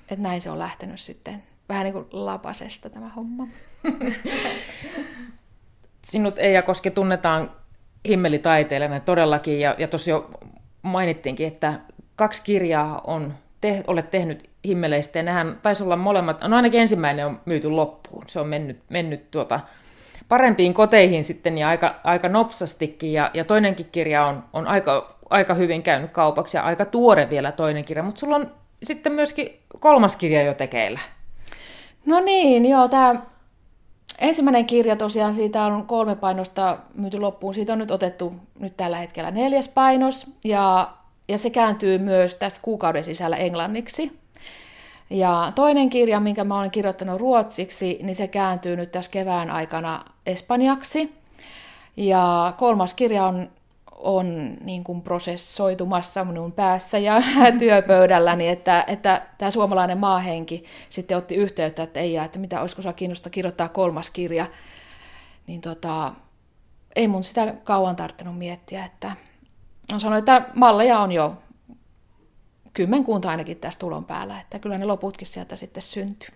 Että 0.00 0.22
näin 0.22 0.42
se 0.42 0.50
on 0.50 0.58
lähtenyt 0.58 1.00
sitten 1.00 1.42
vähän 1.68 1.84
niin 1.84 1.92
kuin 1.92 2.06
lapasesta 2.12 2.90
tämä 2.90 3.08
homma. 3.08 3.48
Sinut 6.04 6.38
Eija 6.38 6.62
Koski 6.62 6.90
tunnetaan 6.90 7.50
himmelitaiteilijana 8.08 9.00
todellakin, 9.00 9.60
ja, 9.60 9.74
ja 9.78 9.88
tosiaan 9.88 10.24
mainittiinkin, 10.82 11.46
että 11.46 11.80
kaksi 12.16 12.42
kirjaa 12.42 13.00
on 13.04 13.34
te, 13.60 13.84
olet 13.86 14.10
tehnyt 14.10 14.50
himmeleistä, 14.66 15.18
ja 15.18 15.22
nehän 15.22 15.58
taisi 15.62 15.82
olla 15.82 15.96
molemmat, 15.96 16.40
no 16.40 16.56
ainakin 16.56 16.80
ensimmäinen 16.80 17.26
on 17.26 17.40
myyty 17.44 17.70
loppuun, 17.70 18.24
se 18.26 18.40
on 18.40 18.48
mennyt, 18.48 18.80
mennyt 18.88 19.30
tuota, 19.30 19.60
parempiin 20.28 20.74
koteihin 20.74 21.24
sitten 21.24 21.58
ja 21.58 21.68
aika, 21.68 21.94
aika 22.04 22.28
nopsastikin, 22.28 23.12
ja, 23.12 23.30
ja 23.34 23.44
toinenkin 23.44 23.88
kirja 23.92 24.26
on, 24.26 24.44
on 24.52 24.66
aika, 24.66 25.16
aika 25.30 25.54
hyvin 25.54 25.82
käynyt 25.82 26.10
kaupaksi, 26.10 26.56
ja 26.56 26.62
aika 26.62 26.84
tuore 26.84 27.30
vielä 27.30 27.52
toinen 27.52 27.84
kirja, 27.84 28.02
mutta 28.02 28.18
sulla 28.18 28.36
on 28.36 28.50
sitten 28.82 29.12
myöskin 29.12 29.60
kolmas 29.78 30.16
kirja 30.16 30.42
jo 30.42 30.54
tekeillä. 30.54 31.00
No 32.06 32.20
niin, 32.20 32.66
joo, 32.66 32.88
tämä 32.88 33.14
ensimmäinen 34.18 34.66
kirja 34.66 34.96
tosiaan, 34.96 35.34
siitä 35.34 35.62
on 35.62 35.86
kolme 35.86 36.16
painosta 36.16 36.78
myyty 36.94 37.18
loppuun, 37.18 37.54
siitä 37.54 37.72
on 37.72 37.78
nyt 37.78 37.90
otettu 37.90 38.34
nyt 38.58 38.76
tällä 38.76 38.96
hetkellä 38.96 39.30
neljäs 39.30 39.68
painos, 39.68 40.26
ja 40.44 40.94
ja 41.28 41.38
se 41.38 41.50
kääntyy 41.50 41.98
myös 41.98 42.34
tästä 42.34 42.60
kuukauden 42.62 43.04
sisällä 43.04 43.36
englanniksi. 43.36 44.23
Ja 45.10 45.52
toinen 45.54 45.90
kirja, 45.90 46.20
minkä 46.20 46.44
mä 46.44 46.58
olen 46.58 46.70
kirjoittanut 46.70 47.20
ruotsiksi, 47.20 47.98
niin 48.02 48.16
se 48.16 48.28
kääntyy 48.28 48.76
nyt 48.76 48.92
tässä 48.92 49.10
kevään 49.10 49.50
aikana 49.50 50.04
espanjaksi. 50.26 51.14
Ja 51.96 52.54
kolmas 52.58 52.94
kirja 52.94 53.26
on, 53.26 53.50
on 53.92 54.56
niin 54.60 54.84
kuin 54.84 55.02
prosessoitumassa 55.02 56.24
minun 56.24 56.52
päässä 56.52 56.98
ja 56.98 57.22
työpöydälläni, 57.58 58.48
että, 58.48 58.84
että 58.86 59.22
tämä 59.38 59.50
suomalainen 59.50 59.98
maahenki 59.98 60.64
sitten 60.88 61.16
otti 61.16 61.34
yhteyttä, 61.34 61.82
että 61.82 62.00
ei 62.00 62.16
että 62.16 62.38
mitä 62.38 62.60
olisiko 62.60 62.82
saa 62.82 62.92
kiinnostaa 62.92 63.30
kirjoittaa 63.30 63.68
kolmas 63.68 64.10
kirja. 64.10 64.46
Niin 65.46 65.60
tota, 65.60 66.12
ei 66.96 67.08
mun 67.08 67.24
sitä 67.24 67.54
kauan 67.64 67.96
tarvinnut 67.96 68.38
miettiä, 68.38 68.84
että 68.84 69.12
sanoin, 69.96 70.18
että 70.18 70.42
malleja 70.54 70.98
on 70.98 71.12
jo 71.12 71.36
kymmenkunta 72.74 73.30
ainakin 73.30 73.56
tässä 73.56 73.80
tulon 73.80 74.04
päällä, 74.04 74.40
että 74.40 74.58
kyllä 74.58 74.78
ne 74.78 74.84
loputkin 74.84 75.26
sieltä 75.26 75.56
sitten 75.56 75.82
syntyy. 75.82 76.28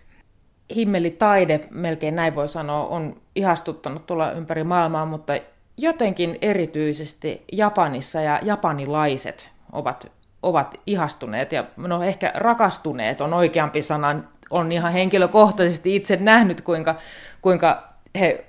Himmelitaide, 0.75 1.59
melkein 1.71 2.15
näin 2.15 2.35
voi 2.35 2.49
sanoa, 2.49 2.87
on 2.87 3.15
ihastuttanut 3.35 4.05
tulla 4.05 4.31
ympäri 4.31 4.63
maailmaa, 4.63 5.05
mutta 5.05 5.33
jotenkin 5.77 6.37
erityisesti 6.41 7.43
Japanissa 7.51 8.21
ja 8.21 8.39
japanilaiset 8.43 9.49
ovat, 9.71 10.11
ovat 10.43 10.75
ihastuneet 10.87 11.51
ja 11.51 11.65
no 11.77 12.03
ehkä 12.03 12.31
rakastuneet 12.35 13.21
on 13.21 13.33
oikeampi 13.33 13.81
sana. 13.81 14.15
On 14.49 14.71
ihan 14.71 14.93
henkilökohtaisesti 14.93 15.95
itse 15.95 16.17
nähnyt, 16.21 16.61
kuinka, 16.61 16.95
kuinka 17.41 17.93
he 18.19 18.45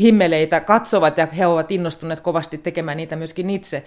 himmeleitä 0.00 0.60
katsovat 0.60 1.18
ja 1.18 1.26
he 1.26 1.46
ovat 1.46 1.70
innostuneet 1.70 2.20
kovasti 2.20 2.58
tekemään 2.58 2.96
niitä 2.96 3.16
myöskin 3.16 3.50
itse. 3.50 3.84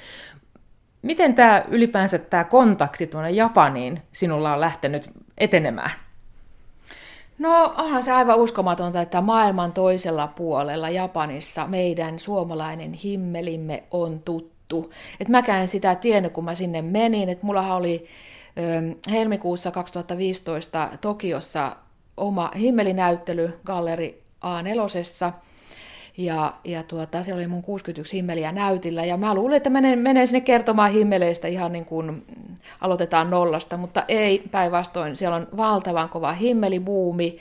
Miten 1.06 1.36
tämä 1.36 1.64
ylipäänsä 1.68 2.18
tämä 2.18 2.44
kontakti 2.44 3.08
tuonne 3.08 3.32
Japaniin 3.32 4.02
sinulla 4.12 4.54
on 4.54 4.60
lähtenyt 4.60 5.10
etenemään? 5.38 5.92
No 7.40 7.74
onhan 7.78 8.04
se 8.04 8.12
aivan 8.12 8.38
uskomatonta, 8.40 9.02
että 9.02 9.22
maailman 9.22 9.74
toisella 9.74 10.28
puolella 10.28 10.90
Japanissa 10.90 11.68
meidän 11.68 12.20
suomalainen 12.20 12.94
himmelimme 12.94 13.84
on 13.92 14.22
tuttu. 14.26 14.94
Et 15.20 15.28
mäkään 15.28 15.68
sitä 15.68 15.96
tiennyt, 15.96 16.34
kun 16.34 16.46
mä 16.46 16.56
sinne 16.56 16.82
menin. 16.82 17.30
Et 17.30 17.44
mullahan 17.44 17.78
oli 17.78 18.06
ö, 18.58 19.12
helmikuussa 19.12 19.72
2015 19.72 20.90
Tokiossa 21.02 21.76
oma 22.18 22.52
himmelinäyttely 22.56 23.60
Galleri 23.66 24.24
A4. 24.46 25.34
Ja, 26.18 26.54
ja 26.64 26.84
tuota, 26.84 27.24
se 27.24 27.34
oli 27.34 27.48
mun 27.48 27.62
61 27.62 28.18
himmeliä 28.18 28.52
näytillä, 28.52 29.06
ja 29.06 29.18
mä 29.18 29.34
luulin, 29.34 29.58
että 29.58 29.70
menen, 29.70 30.00
menen 30.00 30.28
sinne 30.28 30.42
kertomaan 30.42 30.92
himmeleistä 30.92 31.48
ihan 31.48 31.72
niin 31.74 31.86
kuin 31.86 32.26
aloitetaan 32.82 33.30
nollasta, 33.30 33.78
mutta 33.78 34.04
ei 34.08 34.44
päinvastoin. 34.52 35.16
Siellä 35.16 35.36
on 35.36 35.48
valtavan 35.58 36.10
kova 36.10 36.34
himmelibuumi, 36.34 37.38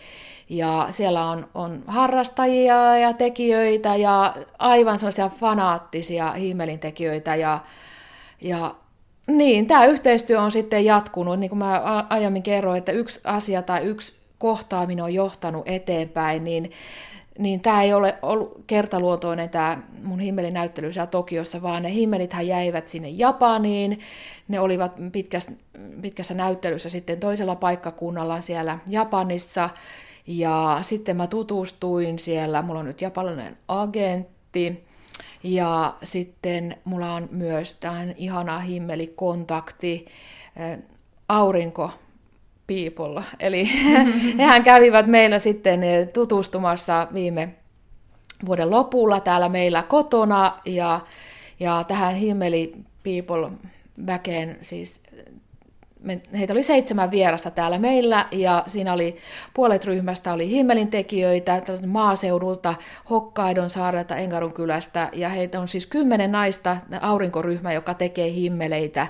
ja 0.49 0.87
siellä 0.91 1.27
on, 1.27 1.49
on 1.55 1.83
harrastajia 1.87 2.99
ja 2.99 3.13
tekijöitä, 3.13 3.97
ja 3.97 4.35
aivan 4.59 4.99
sellaisia 4.99 5.29
fanaattisia 5.29 6.33
himmelintekijöitä, 6.33 7.35
ja, 7.35 7.59
ja 8.41 8.75
niin, 9.27 9.67
tämä 9.67 9.85
yhteistyö 9.85 10.41
on 10.41 10.51
sitten 10.51 10.85
jatkunut, 10.85 11.41
niin 11.41 11.49
kuin 11.49 11.59
mä 11.59 12.07
aiemmin 12.09 12.43
kerroin, 12.43 12.79
että 12.79 12.93
yksi 12.93 13.21
asia 13.25 13.63
tai 13.63 13.83
yksi 13.83 14.15
kohtaaminen 14.39 15.05
on 15.05 15.15
johtanut 15.15 15.69
eteenpäin, 15.69 16.45
niin 16.45 16.71
niin 17.39 17.61
tämä 17.61 17.83
ei 17.83 17.93
ole 17.93 18.19
ollut 18.23 18.65
kertaluotoinen 18.67 19.51
tämä 19.51 19.83
mun 20.05 20.21
himmelinäyttely 20.21 20.93
siellä 20.93 21.07
Tokiossa, 21.07 21.63
vaan 21.63 21.83
ne 21.83 21.93
himmelithän 21.93 22.47
jäivät 22.47 22.89
sinne 22.89 23.09
Japaniin. 23.09 23.99
Ne 24.49 24.61
olivat 24.61 24.93
pitkässä, 25.13 25.53
pitkässä 26.03 26.35
näyttelyssä 26.35 26.89
sitten 26.89 27.21
toisella 27.21 27.57
paikkakunnalla 27.57 28.41
siellä 28.41 28.79
Japanissa. 28.89 29.71
Ja 30.27 30.79
sitten 30.83 31.17
mä 31.17 31.27
tutustuin 31.27 32.19
siellä, 32.19 32.63
mulla 32.63 32.81
on 32.81 32.87
nyt 32.87 33.01
japanilainen 33.01 33.57
agentti, 33.69 34.85
ja 35.43 35.95
sitten 36.03 36.77
mulla 36.85 37.13
on 37.13 37.29
myös 37.31 37.75
tällainen 37.75 38.15
ihana 38.19 38.59
himmelikontakti, 38.59 40.05
aurinko 41.29 41.91
people. 42.67 43.23
Eli 43.41 43.69
hehän 44.39 44.63
kävivät 44.63 45.07
meillä 45.07 45.39
sitten 45.39 45.81
tutustumassa 46.13 47.09
viime 47.15 47.55
vuoden 48.47 48.71
lopulla 48.71 49.21
täällä 49.21 49.49
meillä 49.49 49.83
kotona 49.83 50.61
ja, 50.65 51.01
ja 51.61 51.85
tähän 51.89 52.15
himmeli 52.15 52.73
people 53.03 53.51
väkeen 54.07 54.59
siis 54.63 55.01
heitä 56.39 56.53
oli 56.53 56.63
seitsemän 56.63 57.11
vierasta 57.11 57.51
täällä 57.51 57.79
meillä, 57.79 58.27
ja 58.31 58.65
siinä 58.67 58.93
oli 58.93 59.17
puolet 59.55 59.85
ryhmästä 59.85 60.33
oli 60.33 60.51
himmelintekijöitä 60.51 61.63
maaseudulta, 61.87 62.75
Hokkaidon 63.11 63.71
saarelta, 63.71 64.17
Engarun 64.17 64.53
kylästä, 64.53 65.09
ja 65.13 65.29
heitä 65.29 65.61
on 65.61 65.69
siis 65.69 65.87
kymmenen 65.87 66.33
naista, 66.33 66.77
aurinkoryhmä, 67.01 67.73
joka 67.73 67.95
tekee 67.95 68.33
himmeleitä, 68.33 69.07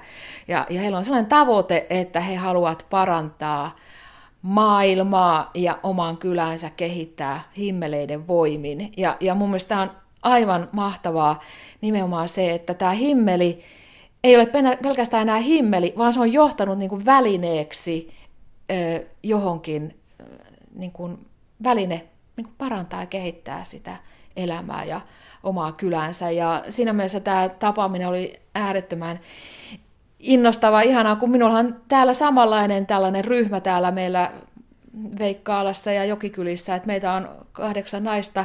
ja, 0.49 0.67
ja 0.71 0.81
heillä 0.81 0.99
on 0.99 1.05
sellainen 1.05 1.29
tavoite, 1.29 1.87
että 1.91 2.21
he 2.21 2.37
haluavat 2.37 2.87
parantaa 2.91 3.77
maailmaa 4.43 5.51
ja 5.55 5.79
oman 5.83 6.17
kylänsä 6.17 6.71
kehittää 6.71 7.43
himmeleiden 7.57 8.27
voimin. 8.27 8.93
Ja, 8.97 9.17
ja 9.21 9.35
mun 9.35 9.49
mielestä 9.49 9.79
on 9.79 9.91
aivan 10.23 10.69
mahtavaa 10.73 11.41
nimenomaan 11.81 12.29
se, 12.29 12.55
että 12.55 12.75
tämä 12.75 12.91
himmeli 12.91 13.63
ei 14.25 14.37
ole 14.37 14.49
pelkästään 14.83 15.23
enää 15.23 15.39
himmeli, 15.39 15.95
vaan 15.99 16.13
se 16.13 16.21
on 16.21 16.33
johtanut 16.33 16.79
niin 16.79 16.89
kuin 16.89 17.05
välineeksi 17.05 18.15
johonkin 19.23 20.01
niin 20.75 20.93
kuin 20.93 21.27
väline 21.65 22.09
niin 22.37 22.45
kuin 22.45 22.55
parantaa 22.59 23.01
ja 23.01 23.07
kehittää 23.07 23.65
sitä 23.65 23.97
elämää 24.37 24.85
ja 24.85 25.01
omaa 25.43 25.73
kylänsä. 25.73 26.31
Ja 26.31 26.65
siinä 26.69 26.93
mielessä 26.93 27.21
tämä 27.21 27.49
tapaaminen 27.49 28.09
oli 28.09 28.41
äärettömän 28.55 29.21
innostavaa, 30.19 30.81
ihanaa, 30.81 31.17
kun 31.17 31.31
minulla 31.31 31.59
on 31.59 31.77
täällä 31.89 32.15
samanlainen 32.15 32.87
tällainen 32.87 33.25
ryhmä 33.25 33.61
täällä 33.61 33.91
meillä 33.91 34.33
Veikkaalassa 35.19 35.93
ja 35.93 36.05
Jokikylissä, 36.05 36.75
että 36.75 36.87
meitä 36.87 37.13
on 37.13 37.29
kahdeksan 37.53 38.05
naista 38.05 38.45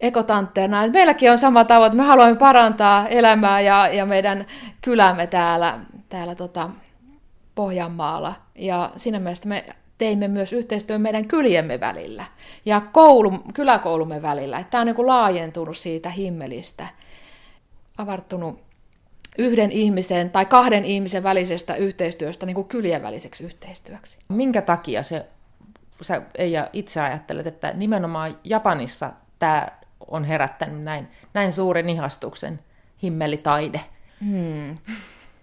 ekotantteena. 0.00 0.86
Meilläkin 0.88 1.30
on 1.30 1.38
sama 1.38 1.64
tavoite, 1.64 1.96
me 1.96 2.02
haluamme 2.02 2.36
parantaa 2.36 3.08
elämää 3.08 3.60
ja, 3.60 3.88
ja 3.88 4.06
meidän 4.06 4.46
kylämme 4.82 5.26
täällä, 5.26 5.78
täällä 6.08 6.34
tota 6.34 6.70
Pohjanmaalla. 7.54 8.34
Ja 8.54 8.92
siinä 8.96 9.18
mielessä 9.18 9.48
me 9.48 9.64
teimme 9.98 10.28
myös 10.28 10.52
yhteistyön 10.52 11.00
meidän 11.00 11.28
kyljemme 11.28 11.80
välillä 11.80 12.24
ja 12.66 12.80
koulu, 12.80 13.32
kyläkoulumme 13.54 14.22
välillä. 14.22 14.64
Tämä 14.70 14.80
on 14.80 14.86
niin 14.86 14.96
kuin 14.96 15.08
laajentunut 15.08 15.76
siitä 15.76 16.10
himmelistä, 16.10 16.86
avartunut 17.98 18.60
yhden 19.38 19.72
ihmisen 19.72 20.30
tai 20.30 20.46
kahden 20.46 20.84
ihmisen 20.84 21.22
välisestä 21.22 21.74
yhteistyöstä 21.74 22.46
niin 22.46 22.54
kuin 22.54 22.68
kyljen 22.68 23.02
väliseksi 23.02 23.44
yhteistyöksi. 23.44 24.18
Minkä 24.28 24.62
takia 24.62 25.02
se, 25.02 25.26
sä 26.02 26.22
Eija 26.34 26.68
itse 26.72 27.00
ajattelet, 27.00 27.46
että 27.46 27.72
nimenomaan 27.72 28.38
Japanissa 28.44 29.12
tämä 29.38 29.68
on 30.08 30.24
herättänyt 30.24 30.82
näin, 30.82 31.08
näin 31.34 31.52
suuren 31.52 31.88
ihastuksen 31.88 32.60
himmelitaide? 33.02 33.80
Hmm. 34.20 34.74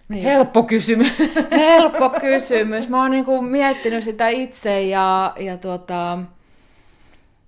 Niin 0.10 0.24
Helppo 0.24 0.64
kysymys. 0.64 1.14
Helppo 1.52 2.10
kysymys. 2.10 2.90
Mä 2.90 3.02
oon 3.02 3.12
niin 3.12 3.26
kuin 3.26 3.46
miettinyt 3.46 4.04
sitä 4.04 4.28
itse 4.28 4.82
ja, 4.82 5.34
ja 5.40 5.58
tuota, 5.58 6.18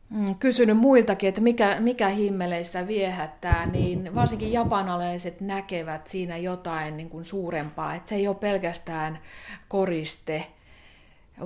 mm, 0.09 0.35
kysynyt 0.35 0.77
muiltakin, 0.77 1.29
että 1.29 1.41
mikä, 1.41 1.77
mikä 1.79 2.07
himmeleissä 2.07 2.87
viehättää, 2.87 3.65
niin 3.65 4.15
varsinkin 4.15 4.51
japanalaiset 4.51 5.41
näkevät 5.41 6.07
siinä 6.07 6.37
jotain 6.37 6.97
niin 6.97 7.09
kuin 7.09 7.25
suurempaa. 7.25 7.95
Että 7.95 8.09
se 8.09 8.15
ei 8.15 8.27
ole 8.27 8.35
pelkästään 8.35 9.19
koriste, 9.67 10.47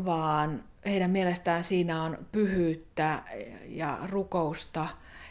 vaan 0.06 0.64
heidän 0.86 1.12
mielestään 1.12 1.64
siinä 1.64 2.04
on 2.04 2.18
pyhyyttä 2.32 3.20
ja 3.68 3.98
rukousta 4.10 4.88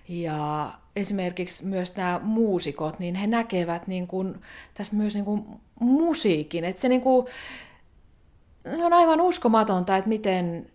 ja 0.08 0.72
esimerkiksi 0.96 1.64
myös 1.64 1.96
nämä 1.96 2.20
muusikot, 2.22 2.98
niin 2.98 3.14
he 3.14 3.26
näkevät 3.26 3.86
niin 3.86 4.06
kuin, 4.06 4.42
tässä 4.74 4.96
myös 4.96 5.14
niin 5.14 5.24
kuin 5.24 5.44
musiikin. 5.80 6.64
Että 6.64 6.82
se, 6.82 6.88
niin 6.88 7.00
kuin, 7.00 7.26
se 8.76 8.84
on 8.84 8.92
aivan 8.92 9.20
uskomatonta, 9.20 9.96
että 9.96 10.08
miten 10.08 10.70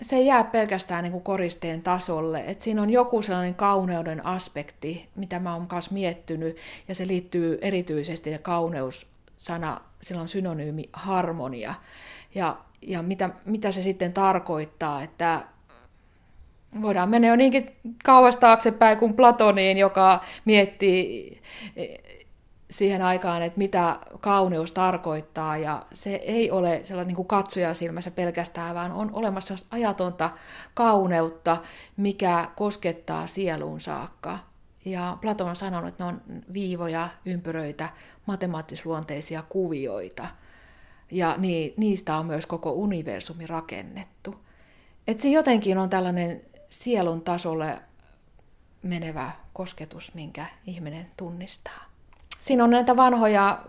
se 0.00 0.16
ei 0.16 0.26
jää 0.26 0.44
pelkästään 0.44 1.04
niin 1.04 1.12
kuin 1.12 1.24
koristeen 1.24 1.82
tasolle. 1.82 2.44
että 2.46 2.64
siinä 2.64 2.82
on 2.82 2.90
joku 2.90 3.22
sellainen 3.22 3.54
kauneuden 3.54 4.26
aspekti, 4.26 5.08
mitä 5.16 5.38
mä 5.38 5.54
oon 5.54 5.66
myös 5.72 5.90
miettinyt, 5.90 6.56
ja 6.88 6.94
se 6.94 7.06
liittyy 7.06 7.58
erityisesti, 7.60 8.30
ja 8.30 8.38
kauneus-sana, 8.38 9.80
sillä 10.02 10.20
on 10.20 10.28
synonyymi 10.28 10.88
harmonia. 10.92 11.74
Ja, 12.34 12.56
ja 12.82 13.02
mitä, 13.02 13.30
mitä 13.44 13.72
se 13.72 13.82
sitten 13.82 14.12
tarkoittaa, 14.12 15.02
että 15.02 15.44
voidaan 16.82 17.08
mennä 17.08 17.28
jo 17.28 17.36
niinkin 17.36 17.76
kauas 18.04 18.36
taaksepäin 18.36 18.98
kuin 18.98 19.14
Platoniin, 19.14 19.78
joka 19.78 20.20
miettii 20.44 21.40
siihen 22.70 23.02
aikaan, 23.02 23.42
että 23.42 23.58
mitä 23.58 23.98
kauneus 24.20 24.72
tarkoittaa, 24.72 25.56
ja 25.56 25.86
se 25.92 26.14
ei 26.14 26.50
ole 26.50 26.80
sellainen 26.84 27.14
niin 27.16 27.26
kuin 27.26 27.74
silmässä 27.74 28.10
pelkästään, 28.10 28.74
vaan 28.74 28.92
on 28.92 29.10
olemassa 29.12 29.54
ajatonta 29.70 30.30
kauneutta, 30.74 31.56
mikä 31.96 32.48
koskettaa 32.56 33.26
sieluun 33.26 33.80
saakka. 33.80 34.38
Ja 34.84 35.18
Platon 35.20 35.48
on 35.48 35.56
sanonut, 35.56 35.88
että 35.88 36.04
ne 36.04 36.08
on 36.08 36.20
viivoja, 36.52 37.08
ympyröitä, 37.24 37.88
matemaattisluonteisia 38.26 39.42
kuvioita, 39.48 40.26
ja 41.10 41.34
niistä 41.76 42.16
on 42.16 42.26
myös 42.26 42.46
koko 42.46 42.72
universumi 42.72 43.46
rakennettu. 43.46 44.34
Että 45.06 45.22
se 45.22 45.28
jotenkin 45.28 45.78
on 45.78 45.90
tällainen 45.90 46.42
sielun 46.68 47.20
tasolle 47.20 47.78
menevä 48.82 49.30
kosketus, 49.52 50.14
minkä 50.14 50.46
ihminen 50.66 51.06
tunnistaa. 51.16 51.84
Siinä 52.40 52.64
on 52.64 52.70
näitä 52.70 52.96
vanhoja 52.96 53.62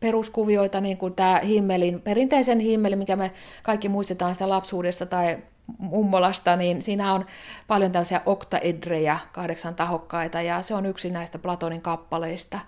peruskuvioita, 0.00 0.80
niin 0.80 0.96
kuin 0.96 1.14
tämä 1.14 1.40
himmelin, 1.44 2.02
perinteisen 2.02 2.60
himmelin, 2.60 2.98
mikä 2.98 3.16
me 3.16 3.32
kaikki 3.62 3.88
muistetaan 3.88 4.34
sitä 4.34 4.48
lapsuudessa 4.48 5.06
tai 5.06 5.38
mummolasta, 5.78 6.56
niin 6.56 6.82
siinä 6.82 7.12
on 7.12 7.26
paljon 7.66 7.92
tällaisia 7.92 8.20
oktaedrejä, 8.26 9.18
kahdeksan 9.32 9.74
tahokkaita, 9.74 10.42
ja 10.42 10.62
se 10.62 10.74
on 10.74 10.86
yksi 10.86 11.10
näistä 11.10 11.38
Platonin 11.38 11.82
kappaleista. 11.82 12.58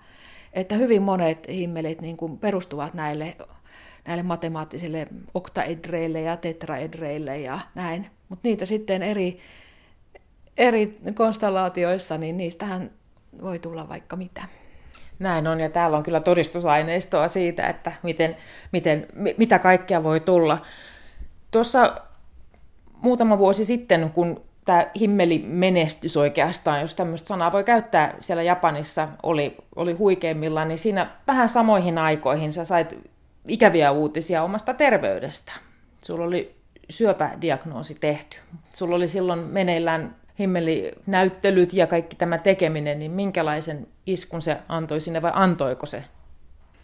Että 0.53 0.75
hyvin 0.75 1.01
monet 1.01 1.47
himmelit 1.49 2.01
niin 2.01 2.17
kuin 2.17 2.37
perustuvat 2.37 2.93
näille, 2.93 3.35
näille 4.07 4.23
matemaattisille 4.23 5.07
oktaedreille 5.33 6.21
ja 6.21 6.37
tetraedreille 6.37 7.39
ja 7.39 7.59
näin. 7.75 8.09
Mutta 8.29 8.47
niitä 8.47 8.65
sitten 8.65 9.03
eri, 9.03 9.39
eri 10.57 10.97
konstellaatioissa, 11.13 12.17
niin 12.17 12.37
niistähän 12.37 12.91
voi 13.41 13.59
tulla 13.59 13.89
vaikka 13.89 14.15
mitä. 14.15 14.43
Näin 15.19 15.47
on, 15.47 15.59
ja 15.59 15.69
täällä 15.69 15.97
on 15.97 16.03
kyllä 16.03 16.19
todistusaineistoa 16.19 17.27
siitä, 17.27 17.69
että 17.69 17.91
miten, 18.03 18.37
miten, 18.71 19.07
mitä 19.37 19.59
kaikkea 19.59 20.03
voi 20.03 20.19
tulla. 20.19 20.61
Tuossa 21.51 21.95
muutama 23.01 23.37
vuosi 23.37 23.65
sitten, 23.65 24.11
kun 24.13 24.41
tämä 24.65 24.85
himmeli 24.99 25.43
menestys 25.47 26.17
oikeastaan, 26.17 26.81
jos 26.81 26.95
tämmöistä 26.95 27.27
sanaa 27.27 27.51
voi 27.51 27.63
käyttää 27.63 28.15
siellä 28.21 28.43
Japanissa, 28.43 29.07
oli, 29.23 29.57
oli 29.75 29.93
huikeimmillaan, 29.93 30.67
niin 30.67 30.77
siinä 30.77 31.09
vähän 31.27 31.49
samoihin 31.49 31.97
aikoihin 31.97 32.53
sä 32.53 32.65
sait 32.65 33.16
ikäviä 33.47 33.91
uutisia 33.91 34.43
omasta 34.43 34.73
terveydestä. 34.73 35.51
Sulla 36.03 36.25
oli 36.25 36.55
syöpädiagnoosi 36.89 37.95
tehty. 37.95 38.37
Sulla 38.75 38.95
oli 38.95 39.07
silloin 39.07 39.39
meneillään 39.39 40.15
himmelinäyttelyt 40.39 41.73
ja 41.73 41.87
kaikki 41.87 42.15
tämä 42.15 42.37
tekeminen, 42.37 42.99
niin 42.99 43.11
minkälaisen 43.11 43.87
iskun 44.05 44.41
se 44.41 44.57
antoi 44.69 45.01
sinne 45.01 45.21
vai 45.21 45.31
antoiko 45.33 45.85
se? 45.85 46.03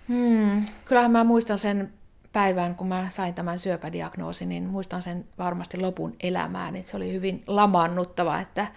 Hmm, 0.09 0.65
kyllähän 0.85 1.11
mä 1.11 1.23
muistan 1.23 1.57
sen 1.57 1.93
päivän, 2.33 2.75
kun 2.75 2.87
mä 2.87 3.05
sain 3.09 3.33
tämän 3.33 3.59
syöpädiagnoosin, 3.59 4.49
niin 4.49 4.63
muistan 4.63 5.01
sen 5.01 5.25
varmasti 5.37 5.79
lopun 5.79 6.15
elämään. 6.23 6.73
Niin 6.73 6.83
se 6.83 6.97
oli 6.97 7.13
hyvin 7.13 7.43
lamannuttava, 7.47 8.39
että 8.39 8.67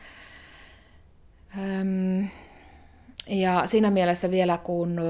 ja 3.26 3.66
siinä 3.66 3.90
mielessä 3.90 4.30
vielä, 4.30 4.58
kun 4.58 5.00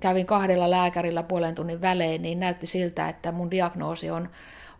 kävin 0.00 0.26
kahdella 0.26 0.70
lääkärillä 0.70 1.22
puolen 1.22 1.54
tunnin 1.54 1.80
välein, 1.80 2.22
niin 2.22 2.40
näytti 2.40 2.66
siltä, 2.66 3.08
että 3.08 3.32
mun 3.32 3.50
diagnoosi 3.50 4.10
on 4.10 4.28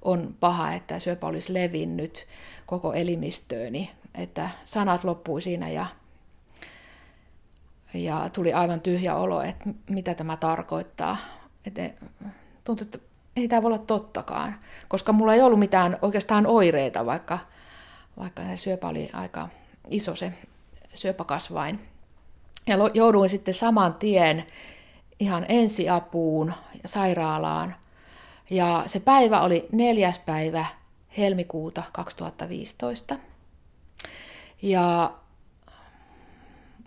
on 0.06 0.34
paha, 0.40 0.72
että 0.72 0.98
syöpä 0.98 1.26
olisi 1.26 1.54
levinnyt 1.54 2.26
koko 2.66 2.92
elimistööni, 2.92 3.90
että 4.14 4.50
sanat 4.64 5.04
loppui 5.04 5.42
siinä 5.42 5.68
ja, 5.68 5.86
ja 7.94 8.30
tuli 8.32 8.52
aivan 8.52 8.80
tyhjä 8.80 9.14
olo, 9.14 9.42
että 9.42 9.64
mitä 9.90 10.14
tämä 10.14 10.36
tarkoittaa. 10.36 11.16
Että 11.66 11.90
tuntui, 12.64 12.84
että 12.84 12.98
ei 13.36 13.48
tämä 13.48 13.62
voi 13.62 13.68
olla 13.68 13.78
tottakaan, 13.78 14.54
koska 14.88 15.12
mulla 15.12 15.34
ei 15.34 15.42
ollut 15.42 15.58
mitään 15.58 15.98
oikeastaan 16.02 16.46
oireita, 16.46 17.06
vaikka, 17.06 17.38
vaikka 18.18 18.42
se 18.42 18.56
syöpä 18.56 18.88
oli 18.88 19.10
aika 19.12 19.48
iso 19.90 20.16
se 20.16 20.32
syöpäkasvain. 20.94 21.80
Ja 22.66 22.76
jouduin 22.94 23.30
sitten 23.30 23.54
saman 23.54 23.94
tien 23.94 24.44
ihan 25.20 25.46
ensiapuun 25.48 26.54
ja 26.82 26.88
sairaalaan– 26.88 27.76
ja 28.50 28.82
se 28.86 29.00
päivä 29.00 29.40
oli 29.40 29.68
neljäs 29.72 30.18
päivä 30.18 30.66
helmikuuta 31.18 31.82
2015. 31.92 33.18
Ja 34.62 35.12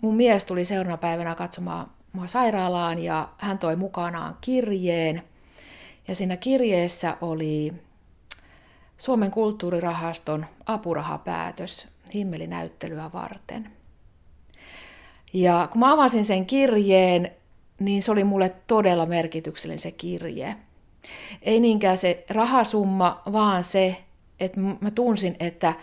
mun 0.02 0.14
mies 0.14 0.44
tuli 0.44 0.64
seuraavana 0.64 0.96
päivänä 0.96 1.34
katsomaan 1.34 1.90
mua 2.12 2.26
sairaalaan 2.26 2.98
ja 2.98 3.28
hän 3.38 3.58
toi 3.58 3.76
mukanaan 3.76 4.36
kirjeen. 4.40 5.22
Ja 6.08 6.14
siinä 6.14 6.36
kirjeessä 6.36 7.16
oli 7.20 7.72
Suomen 8.98 9.30
kulttuurirahaston 9.30 10.46
apurahapäätös 10.66 11.88
himmelinäyttelyä 12.14 13.10
varten. 13.12 13.70
Ja 15.32 15.68
kun 15.72 15.80
mä 15.80 15.92
avasin 15.92 16.24
sen 16.24 16.46
kirjeen, 16.46 17.30
niin 17.80 18.02
se 18.02 18.12
oli 18.12 18.24
mulle 18.24 18.54
todella 18.66 19.06
merkityksellinen 19.06 19.78
se 19.78 19.90
kirje– 19.90 20.56
Ei 21.42 21.60
niinkään 21.60 21.98
se 21.98 22.24
rahasumma, 22.30 23.22
vaan 23.32 23.64
se, 23.64 23.96
että 24.40 24.60
mä 24.60 24.90
tunsin, 24.90 25.36
että 25.40 25.74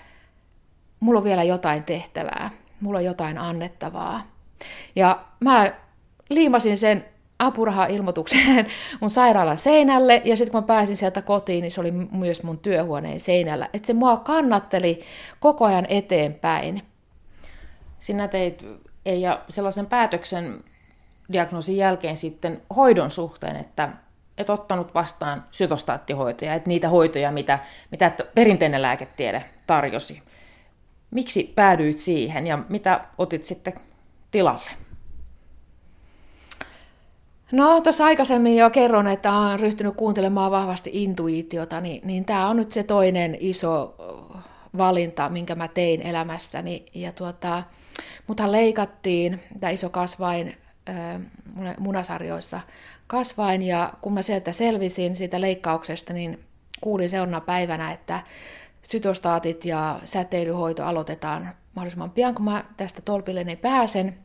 mulla 1.00 1.18
on 1.18 1.24
vielä 1.24 1.44
jotain 1.44 1.84
tehtävää, 1.84 2.50
mulla 2.82 3.00
on 3.00 3.06
jotain 3.06 3.38
annettavaa. 3.38 4.28
Ja 4.96 5.26
mä 5.40 5.74
liimasin 6.30 6.78
sen 6.78 7.06
apuraha-ilmoitukseen 7.40 8.68
mun 9.02 9.10
sairaalan 9.10 9.58
seinälle, 9.58 10.22
ja 10.26 10.38
sitten 10.38 10.52
kun 10.52 10.62
mä 10.62 10.68
pääsin 10.68 10.98
sieltä 10.98 11.22
kotiin, 11.22 11.62
niin 11.62 11.72
se 11.72 11.82
oli 11.82 11.92
myös 11.92 12.44
mun 12.44 12.60
työhuoneen 12.60 13.22
seinällä. 13.22 13.70
Että 13.74 13.88
se 13.88 13.94
mua 13.94 14.18
kannatteli 14.18 15.00
koko 15.40 15.66
ajan 15.66 15.86
eteenpäin. 15.90 16.82
Sinä 18.00 18.28
teit 18.28 18.66
ja 19.06 19.42
sellaisen 19.50 19.86
päätöksen 19.86 20.64
diagnoosin 21.34 21.78
jälkeen 21.78 22.18
sitten 22.18 22.62
hoidon 22.76 23.12
suhteen, 23.12 23.56
että 23.56 23.90
et 24.38 24.50
ottanut 24.50 24.94
vastaan 24.94 25.44
sytostaattihoitoja, 25.52 26.54
että 26.54 26.68
niitä 26.68 26.90
hoitoja, 26.90 27.32
mitä, 27.32 27.60
mitä 27.92 28.12
perinteinen 28.36 28.82
lääketiede 28.82 29.44
tarjosi. 29.68 30.22
Miksi 31.12 31.52
päädyit 31.56 32.00
siihen 32.00 32.48
ja 32.48 32.60
mitä 32.70 33.06
otit 33.18 33.44
sitten 33.44 33.74
tilalle? 34.32 34.72
No 37.52 37.82
tuossa 37.82 38.06
aikaisemmin 38.06 38.58
jo 38.58 38.70
kerron, 38.70 39.08
että 39.08 39.38
olen 39.38 39.60
ryhtynyt 39.60 39.96
kuuntelemaan 39.96 40.52
vahvasti 40.52 40.90
intuitiota, 40.94 41.82
niin, 41.82 42.08
niin 42.08 42.26
tämä 42.26 42.50
on 42.50 42.58
nyt 42.58 42.72
se 42.72 42.84
toinen 42.84 43.38
iso 43.40 43.96
valinta, 44.78 45.30
minkä 45.30 45.56
mä 45.56 45.68
tein 45.68 46.02
elämässäni. 46.02 46.86
Ja 46.94 47.12
tuota, 47.12 47.64
muthan 48.28 48.52
leikattiin, 48.52 49.44
tämä 49.60 49.72
iso 49.72 49.90
kasvain 49.90 50.58
munasarjoissa 51.80 52.62
kasvain, 53.08 53.62
ja 53.62 53.94
kun 54.02 54.14
mä 54.14 54.22
sieltä 54.22 54.52
selvisin 54.52 55.16
siitä 55.16 55.42
leikkauksesta, 55.42 56.14
niin 56.14 56.40
kuulin 56.82 57.10
seuraavana 57.10 57.42
päivänä, 57.42 57.92
että 57.92 58.20
sytostaatit 58.82 59.66
ja 59.66 60.00
säteilyhoito 60.04 60.86
aloitetaan 60.86 61.54
mahdollisimman 61.76 62.12
pian, 62.12 62.36
kun 62.36 62.46
mä 62.46 62.66
tästä 62.78 63.02
tolpilleni 63.02 63.56
pääsen. 63.56 64.18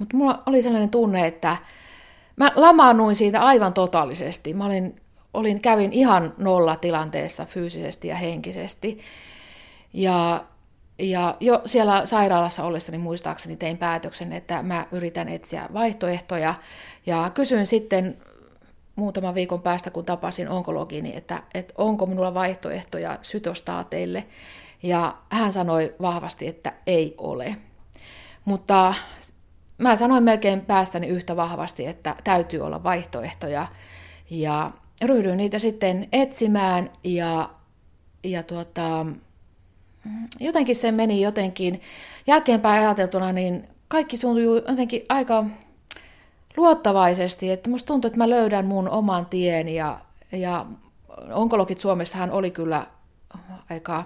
Mutta 0.00 0.16
mulla 0.16 0.42
oli 0.46 0.62
sellainen 0.62 0.90
tunne, 0.90 1.26
että 1.26 1.56
mä 2.36 2.52
lamaannuin 2.56 3.16
siitä 3.16 3.40
aivan 3.40 3.74
totaalisesti. 3.74 4.54
Mä 4.54 4.66
olin, 4.66 4.96
olin, 5.34 5.60
kävin 5.60 5.92
ihan 5.92 6.34
nolla 6.38 6.76
tilanteessa 6.76 7.44
fyysisesti 7.44 8.08
ja 8.08 8.16
henkisesti. 8.16 8.98
Ja, 9.92 10.44
ja 10.98 11.36
jo 11.40 11.62
siellä 11.64 12.06
sairaalassa 12.06 12.64
ollessani 12.64 12.98
muistaakseni 12.98 13.56
tein 13.56 13.78
päätöksen, 13.78 14.32
että 14.32 14.62
mä 14.62 14.86
yritän 14.92 15.28
etsiä 15.28 15.68
vaihtoehtoja. 15.72 16.54
Ja 17.06 17.30
kysyin 17.34 17.66
sitten 17.66 18.16
muutaman 18.96 19.34
viikon 19.34 19.62
päästä, 19.62 19.90
kun 19.90 20.04
tapasin 20.04 20.48
onkologini, 20.48 21.16
että, 21.16 21.42
että 21.54 21.74
onko 21.78 22.06
minulla 22.06 22.34
vaihtoehtoja 22.34 23.18
sytostaateille. 23.22 24.26
Ja 24.82 25.16
hän 25.28 25.52
sanoi 25.52 25.94
vahvasti, 26.02 26.48
että 26.48 26.72
ei 26.86 27.14
ole. 27.18 27.56
Mutta 28.44 28.94
mä 29.78 29.96
sanoin 29.96 30.24
melkein 30.24 30.60
päästäni 30.60 31.06
yhtä 31.06 31.36
vahvasti, 31.36 31.86
että 31.86 32.16
täytyy 32.24 32.60
olla 32.60 32.82
vaihtoehtoja. 32.82 33.66
Ja 34.30 34.70
ryhdyin 35.04 35.36
niitä 35.36 35.58
sitten 35.58 36.08
etsimään 36.12 36.90
ja, 37.04 37.50
ja 38.24 38.42
tuota, 38.42 39.06
jotenkin 40.40 40.76
se 40.76 40.92
meni 40.92 41.20
jotenkin, 41.20 41.80
jälkeenpäin 42.26 42.82
ajateltuna, 42.82 43.32
niin 43.32 43.68
kaikki 43.88 44.16
suuntui 44.16 44.62
jotenkin 44.68 45.02
aika 45.08 45.44
luottavaisesti, 46.56 47.50
että 47.50 47.70
musta 47.70 47.86
tuntuu, 47.86 48.06
että 48.06 48.18
mä 48.18 48.30
löydän 48.30 48.66
mun 48.66 48.88
oman 48.88 49.26
tien 49.26 49.68
ja, 49.68 50.00
ja 50.32 50.66
onkologit 51.32 51.78
Suomessahan 51.78 52.30
oli 52.30 52.50
kyllä 52.50 52.86
aika 53.70 54.04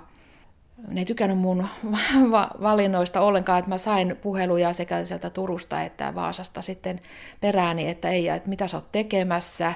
ne 0.89 1.01
ei 1.01 1.05
tykännyt 1.05 1.39
mun 1.39 1.69
valinnoista 2.63 3.21
ollenkaan, 3.21 3.59
että 3.59 3.69
mä 3.69 3.79
sain 3.79 4.17
puheluja 4.23 4.73
sekä 4.73 5.05
sieltä 5.05 5.31
Turusta 5.31 5.83
että 5.83 6.15
Vaasasta 6.15 6.63
sitten 6.63 7.01
perääni, 7.41 7.89
että 7.89 8.09
ei, 8.09 8.29
että 8.29 8.49
mitä 8.49 8.69
sä 8.69 8.77
oot 8.77 8.93
tekemässä, 8.93 9.75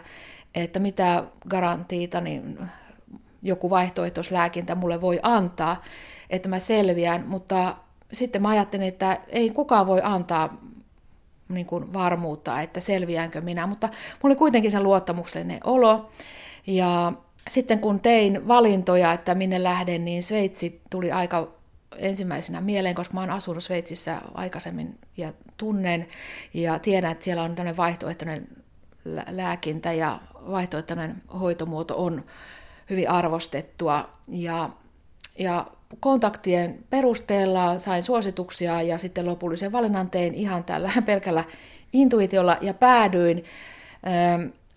että 0.54 0.78
mitä 0.78 1.24
garantiita 1.48 2.20
niin 2.20 2.58
joku 3.42 3.70
vaihtoehtoislääkintä 3.70 4.74
mulle 4.74 5.00
voi 5.00 5.20
antaa, 5.22 5.82
että 6.30 6.48
mä 6.48 6.58
selviän, 6.58 7.24
mutta 7.26 7.76
sitten 8.12 8.42
mä 8.42 8.48
ajattelin, 8.48 8.88
että 8.88 9.20
ei 9.28 9.50
kukaan 9.50 9.86
voi 9.86 10.00
antaa 10.04 10.60
niin 11.48 11.66
kuin 11.66 11.92
varmuutta, 11.92 12.60
että 12.60 12.80
selviäänkö 12.80 13.40
minä, 13.40 13.66
mutta 13.66 13.86
mulla 13.86 14.32
oli 14.32 14.36
kuitenkin 14.36 14.70
sen 14.70 14.82
luottamuksellinen 14.82 15.60
olo, 15.64 16.10
ja 16.66 17.12
sitten 17.48 17.78
kun 17.78 18.00
tein 18.00 18.48
valintoja, 18.48 19.12
että 19.12 19.34
minne 19.34 19.62
lähden, 19.62 20.04
niin 20.04 20.22
Sveitsi 20.22 20.80
tuli 20.90 21.12
aika 21.12 21.48
ensimmäisenä 21.96 22.60
mieleen, 22.60 22.94
koska 22.94 23.14
mä 23.14 23.20
oon 23.20 23.30
asunut 23.30 23.64
Sveitsissä 23.64 24.20
aikaisemmin 24.34 24.98
ja 25.16 25.32
tunnen 25.56 26.06
ja 26.54 26.78
tiedän, 26.78 27.12
että 27.12 27.24
siellä 27.24 27.42
on 27.42 27.54
tämmöinen 27.54 27.76
vaihtoehtoinen 27.76 28.48
lääkintä 29.28 29.92
ja 29.92 30.20
vaihtoehtoinen 30.34 31.22
hoitomuoto 31.40 32.04
on 32.04 32.24
hyvin 32.90 33.10
arvostettua. 33.10 34.10
Ja, 34.28 34.70
ja 35.38 35.66
kontaktien 36.00 36.84
perusteella 36.90 37.78
sain 37.78 38.02
suosituksia 38.02 38.82
ja 38.82 38.98
sitten 38.98 39.26
lopullisen 39.26 39.72
valinnan 39.72 40.10
tein 40.10 40.34
ihan 40.34 40.64
tällä 40.64 40.90
pelkällä 41.06 41.44
intuitiolla 41.92 42.56
ja 42.60 42.74
päädyin 42.74 43.44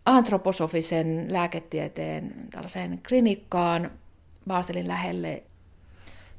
antroposofisen 0.05 1.25
lääketieteen 1.29 2.33
tällaiseen 2.51 3.01
klinikkaan 3.07 3.91
Baselin 4.47 4.87
lähelle. 4.87 5.43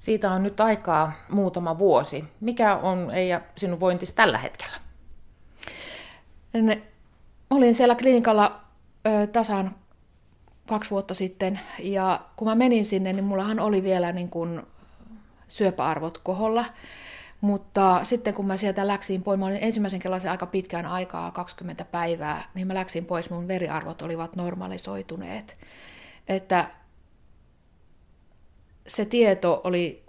Siitä 0.00 0.30
on 0.30 0.42
nyt 0.42 0.60
aikaa 0.60 1.12
muutama 1.28 1.78
vuosi. 1.78 2.24
Mikä 2.40 2.76
on 2.76 3.10
Eija 3.10 3.40
sinun 3.56 3.80
vointis 3.80 4.12
tällä 4.12 4.38
hetkellä? 4.38 4.76
Olin 7.50 7.74
siellä 7.74 7.94
klinikalla 7.94 8.60
ö, 9.06 9.26
tasan 9.26 9.74
kaksi 10.66 10.90
vuotta 10.90 11.14
sitten 11.14 11.61
ja 11.79 12.20
kun 12.37 12.48
mä 12.48 12.55
menin 12.55 12.85
sinne, 12.85 13.12
niin 13.12 13.24
mullahan 13.24 13.61
oli 13.61 13.83
vielä 13.83 14.12
niin 14.12 14.31
kuin 14.31 14.62
syöpäarvot 15.48 16.18
koholla. 16.18 16.64
Mutta 17.40 18.00
sitten 18.03 18.35
kun 18.35 18.46
mä 18.46 18.57
sieltä 18.57 18.87
läksin 18.87 19.22
pois, 19.22 19.40
mä 19.40 19.46
olin 19.46 19.59
ensimmäisen 19.61 20.00
kerran 20.00 20.20
aika 20.31 20.46
pitkään 20.46 20.87
aikaa, 20.87 21.31
20 21.31 21.85
päivää, 21.85 22.50
niin 22.55 22.66
mä 22.66 22.74
läksin 22.74 23.05
pois, 23.05 23.31
mun 23.31 23.48
veriarvot 23.48 24.03
olivat 24.03 24.37
normalisoituneet. 24.37 25.57
Että 26.29 26.70
se 28.87 29.05
tieto 29.05 29.61
oli, 29.64 30.05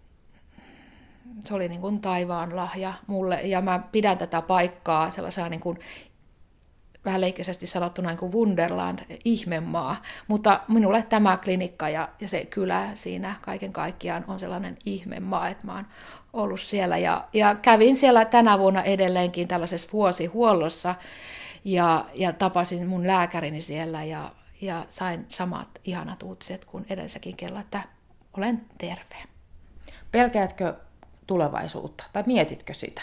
se 1.45 1.53
oli 1.53 1.67
niin 1.67 1.81
kuin 1.81 2.01
taivaan 2.01 2.55
lahja 2.55 2.93
mulle, 3.07 3.41
ja 3.41 3.61
mä 3.61 3.79
pidän 3.91 4.17
tätä 4.17 4.41
paikkaa 4.41 5.11
sellaisena 5.11 5.49
niin 5.49 5.61
kuin 5.61 5.79
vähän 7.05 7.21
leikkisästi 7.21 7.67
sanottuna 7.67 8.09
niin 8.09 8.17
kuin 8.17 8.33
Wunderland, 8.33 8.99
ihmemaa. 9.25 10.01
Mutta 10.27 10.59
minulle 10.67 11.03
tämä 11.03 11.37
klinikka 11.37 11.89
ja, 11.89 12.09
ja 12.21 12.27
se 12.27 12.45
kylä 12.45 12.89
siinä 12.93 13.35
kaiken 13.41 13.73
kaikkiaan 13.73 14.25
on 14.27 14.39
sellainen 14.39 14.77
ihmemaa, 14.85 15.49
että 15.49 15.65
mä 15.65 15.73
oon 15.73 15.85
ollut 16.33 16.59
siellä. 16.59 16.97
Ja, 16.97 17.27
ja 17.33 17.55
kävin 17.55 17.95
siellä 17.95 18.25
tänä 18.25 18.59
vuonna 18.59 18.83
edelleenkin 18.83 19.47
tällaisessa 19.47 19.89
vuosihuollossa 19.93 20.95
ja, 21.63 22.05
ja 22.15 22.33
tapasin 22.33 22.87
mun 22.87 23.07
lääkärini 23.07 23.61
siellä 23.61 24.03
ja, 24.03 24.31
ja 24.61 24.85
sain 24.89 25.25
samat 25.29 25.69
ihanat 25.83 26.23
uutiset 26.23 26.65
kuin 26.65 26.85
edellisäkin 26.89 27.37
kello, 27.37 27.59
että 27.59 27.81
olen 28.37 28.61
terve. 28.77 29.23
Pelkäätkö 30.11 30.73
tulevaisuutta 31.27 32.03
tai 32.13 32.23
mietitkö 32.25 32.73
sitä? 32.73 33.01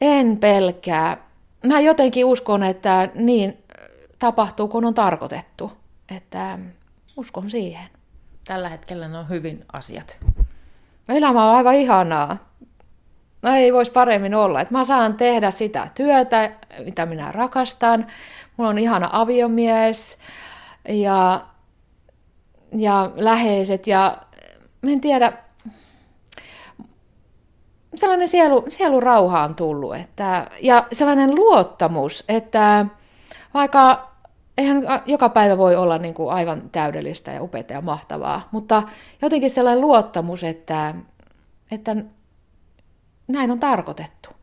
En 0.00 0.38
pelkää. 0.38 1.29
Mä 1.66 1.80
jotenkin 1.80 2.24
uskon, 2.24 2.62
että 2.62 3.08
niin 3.14 3.64
tapahtuu, 4.18 4.68
kun 4.68 4.84
on 4.84 4.94
tarkoitettu. 4.94 5.72
Että 6.16 6.58
uskon 7.16 7.50
siihen. 7.50 7.88
Tällä 8.44 8.68
hetkellä 8.68 9.08
ne 9.08 9.18
on 9.18 9.28
hyvin 9.28 9.64
asiat. 9.72 10.16
Elämä 11.08 11.50
on 11.50 11.56
aivan 11.56 11.74
ihanaa. 11.74 12.36
No 13.42 13.54
ei 13.54 13.72
voisi 13.72 13.92
paremmin 13.92 14.34
olla. 14.34 14.60
Että 14.60 14.74
mä 14.74 14.84
saan 14.84 15.14
tehdä 15.14 15.50
sitä 15.50 15.88
työtä, 15.94 16.52
mitä 16.84 17.06
minä 17.06 17.32
rakastan. 17.32 18.06
Mulla 18.56 18.70
on 18.70 18.78
ihana 18.78 19.08
aviomies 19.12 20.18
ja, 20.88 21.40
ja 22.72 23.10
läheiset 23.16 23.86
ja 23.86 24.16
en 24.88 25.00
tiedä, 25.00 25.32
sellainen 27.94 28.28
sielu, 28.28 28.64
sielun 28.68 29.02
rauha 29.02 29.42
on 29.42 29.54
tullut. 29.54 29.96
Että, 29.96 30.50
ja 30.62 30.86
sellainen 30.92 31.34
luottamus, 31.34 32.24
että 32.28 32.86
vaikka 33.54 34.10
eihän 34.58 34.82
joka 35.06 35.28
päivä 35.28 35.58
voi 35.58 35.76
olla 35.76 35.98
niin 35.98 36.14
kuin 36.14 36.32
aivan 36.32 36.62
täydellistä 36.72 37.30
ja 37.30 37.42
upeaa 37.42 37.64
ja 37.68 37.80
mahtavaa, 37.80 38.48
mutta 38.50 38.82
jotenkin 39.22 39.50
sellainen 39.50 39.80
luottamus, 39.80 40.44
että, 40.44 40.94
että 41.70 41.96
näin 43.28 43.50
on 43.50 43.60
tarkoitettu. 43.60 44.39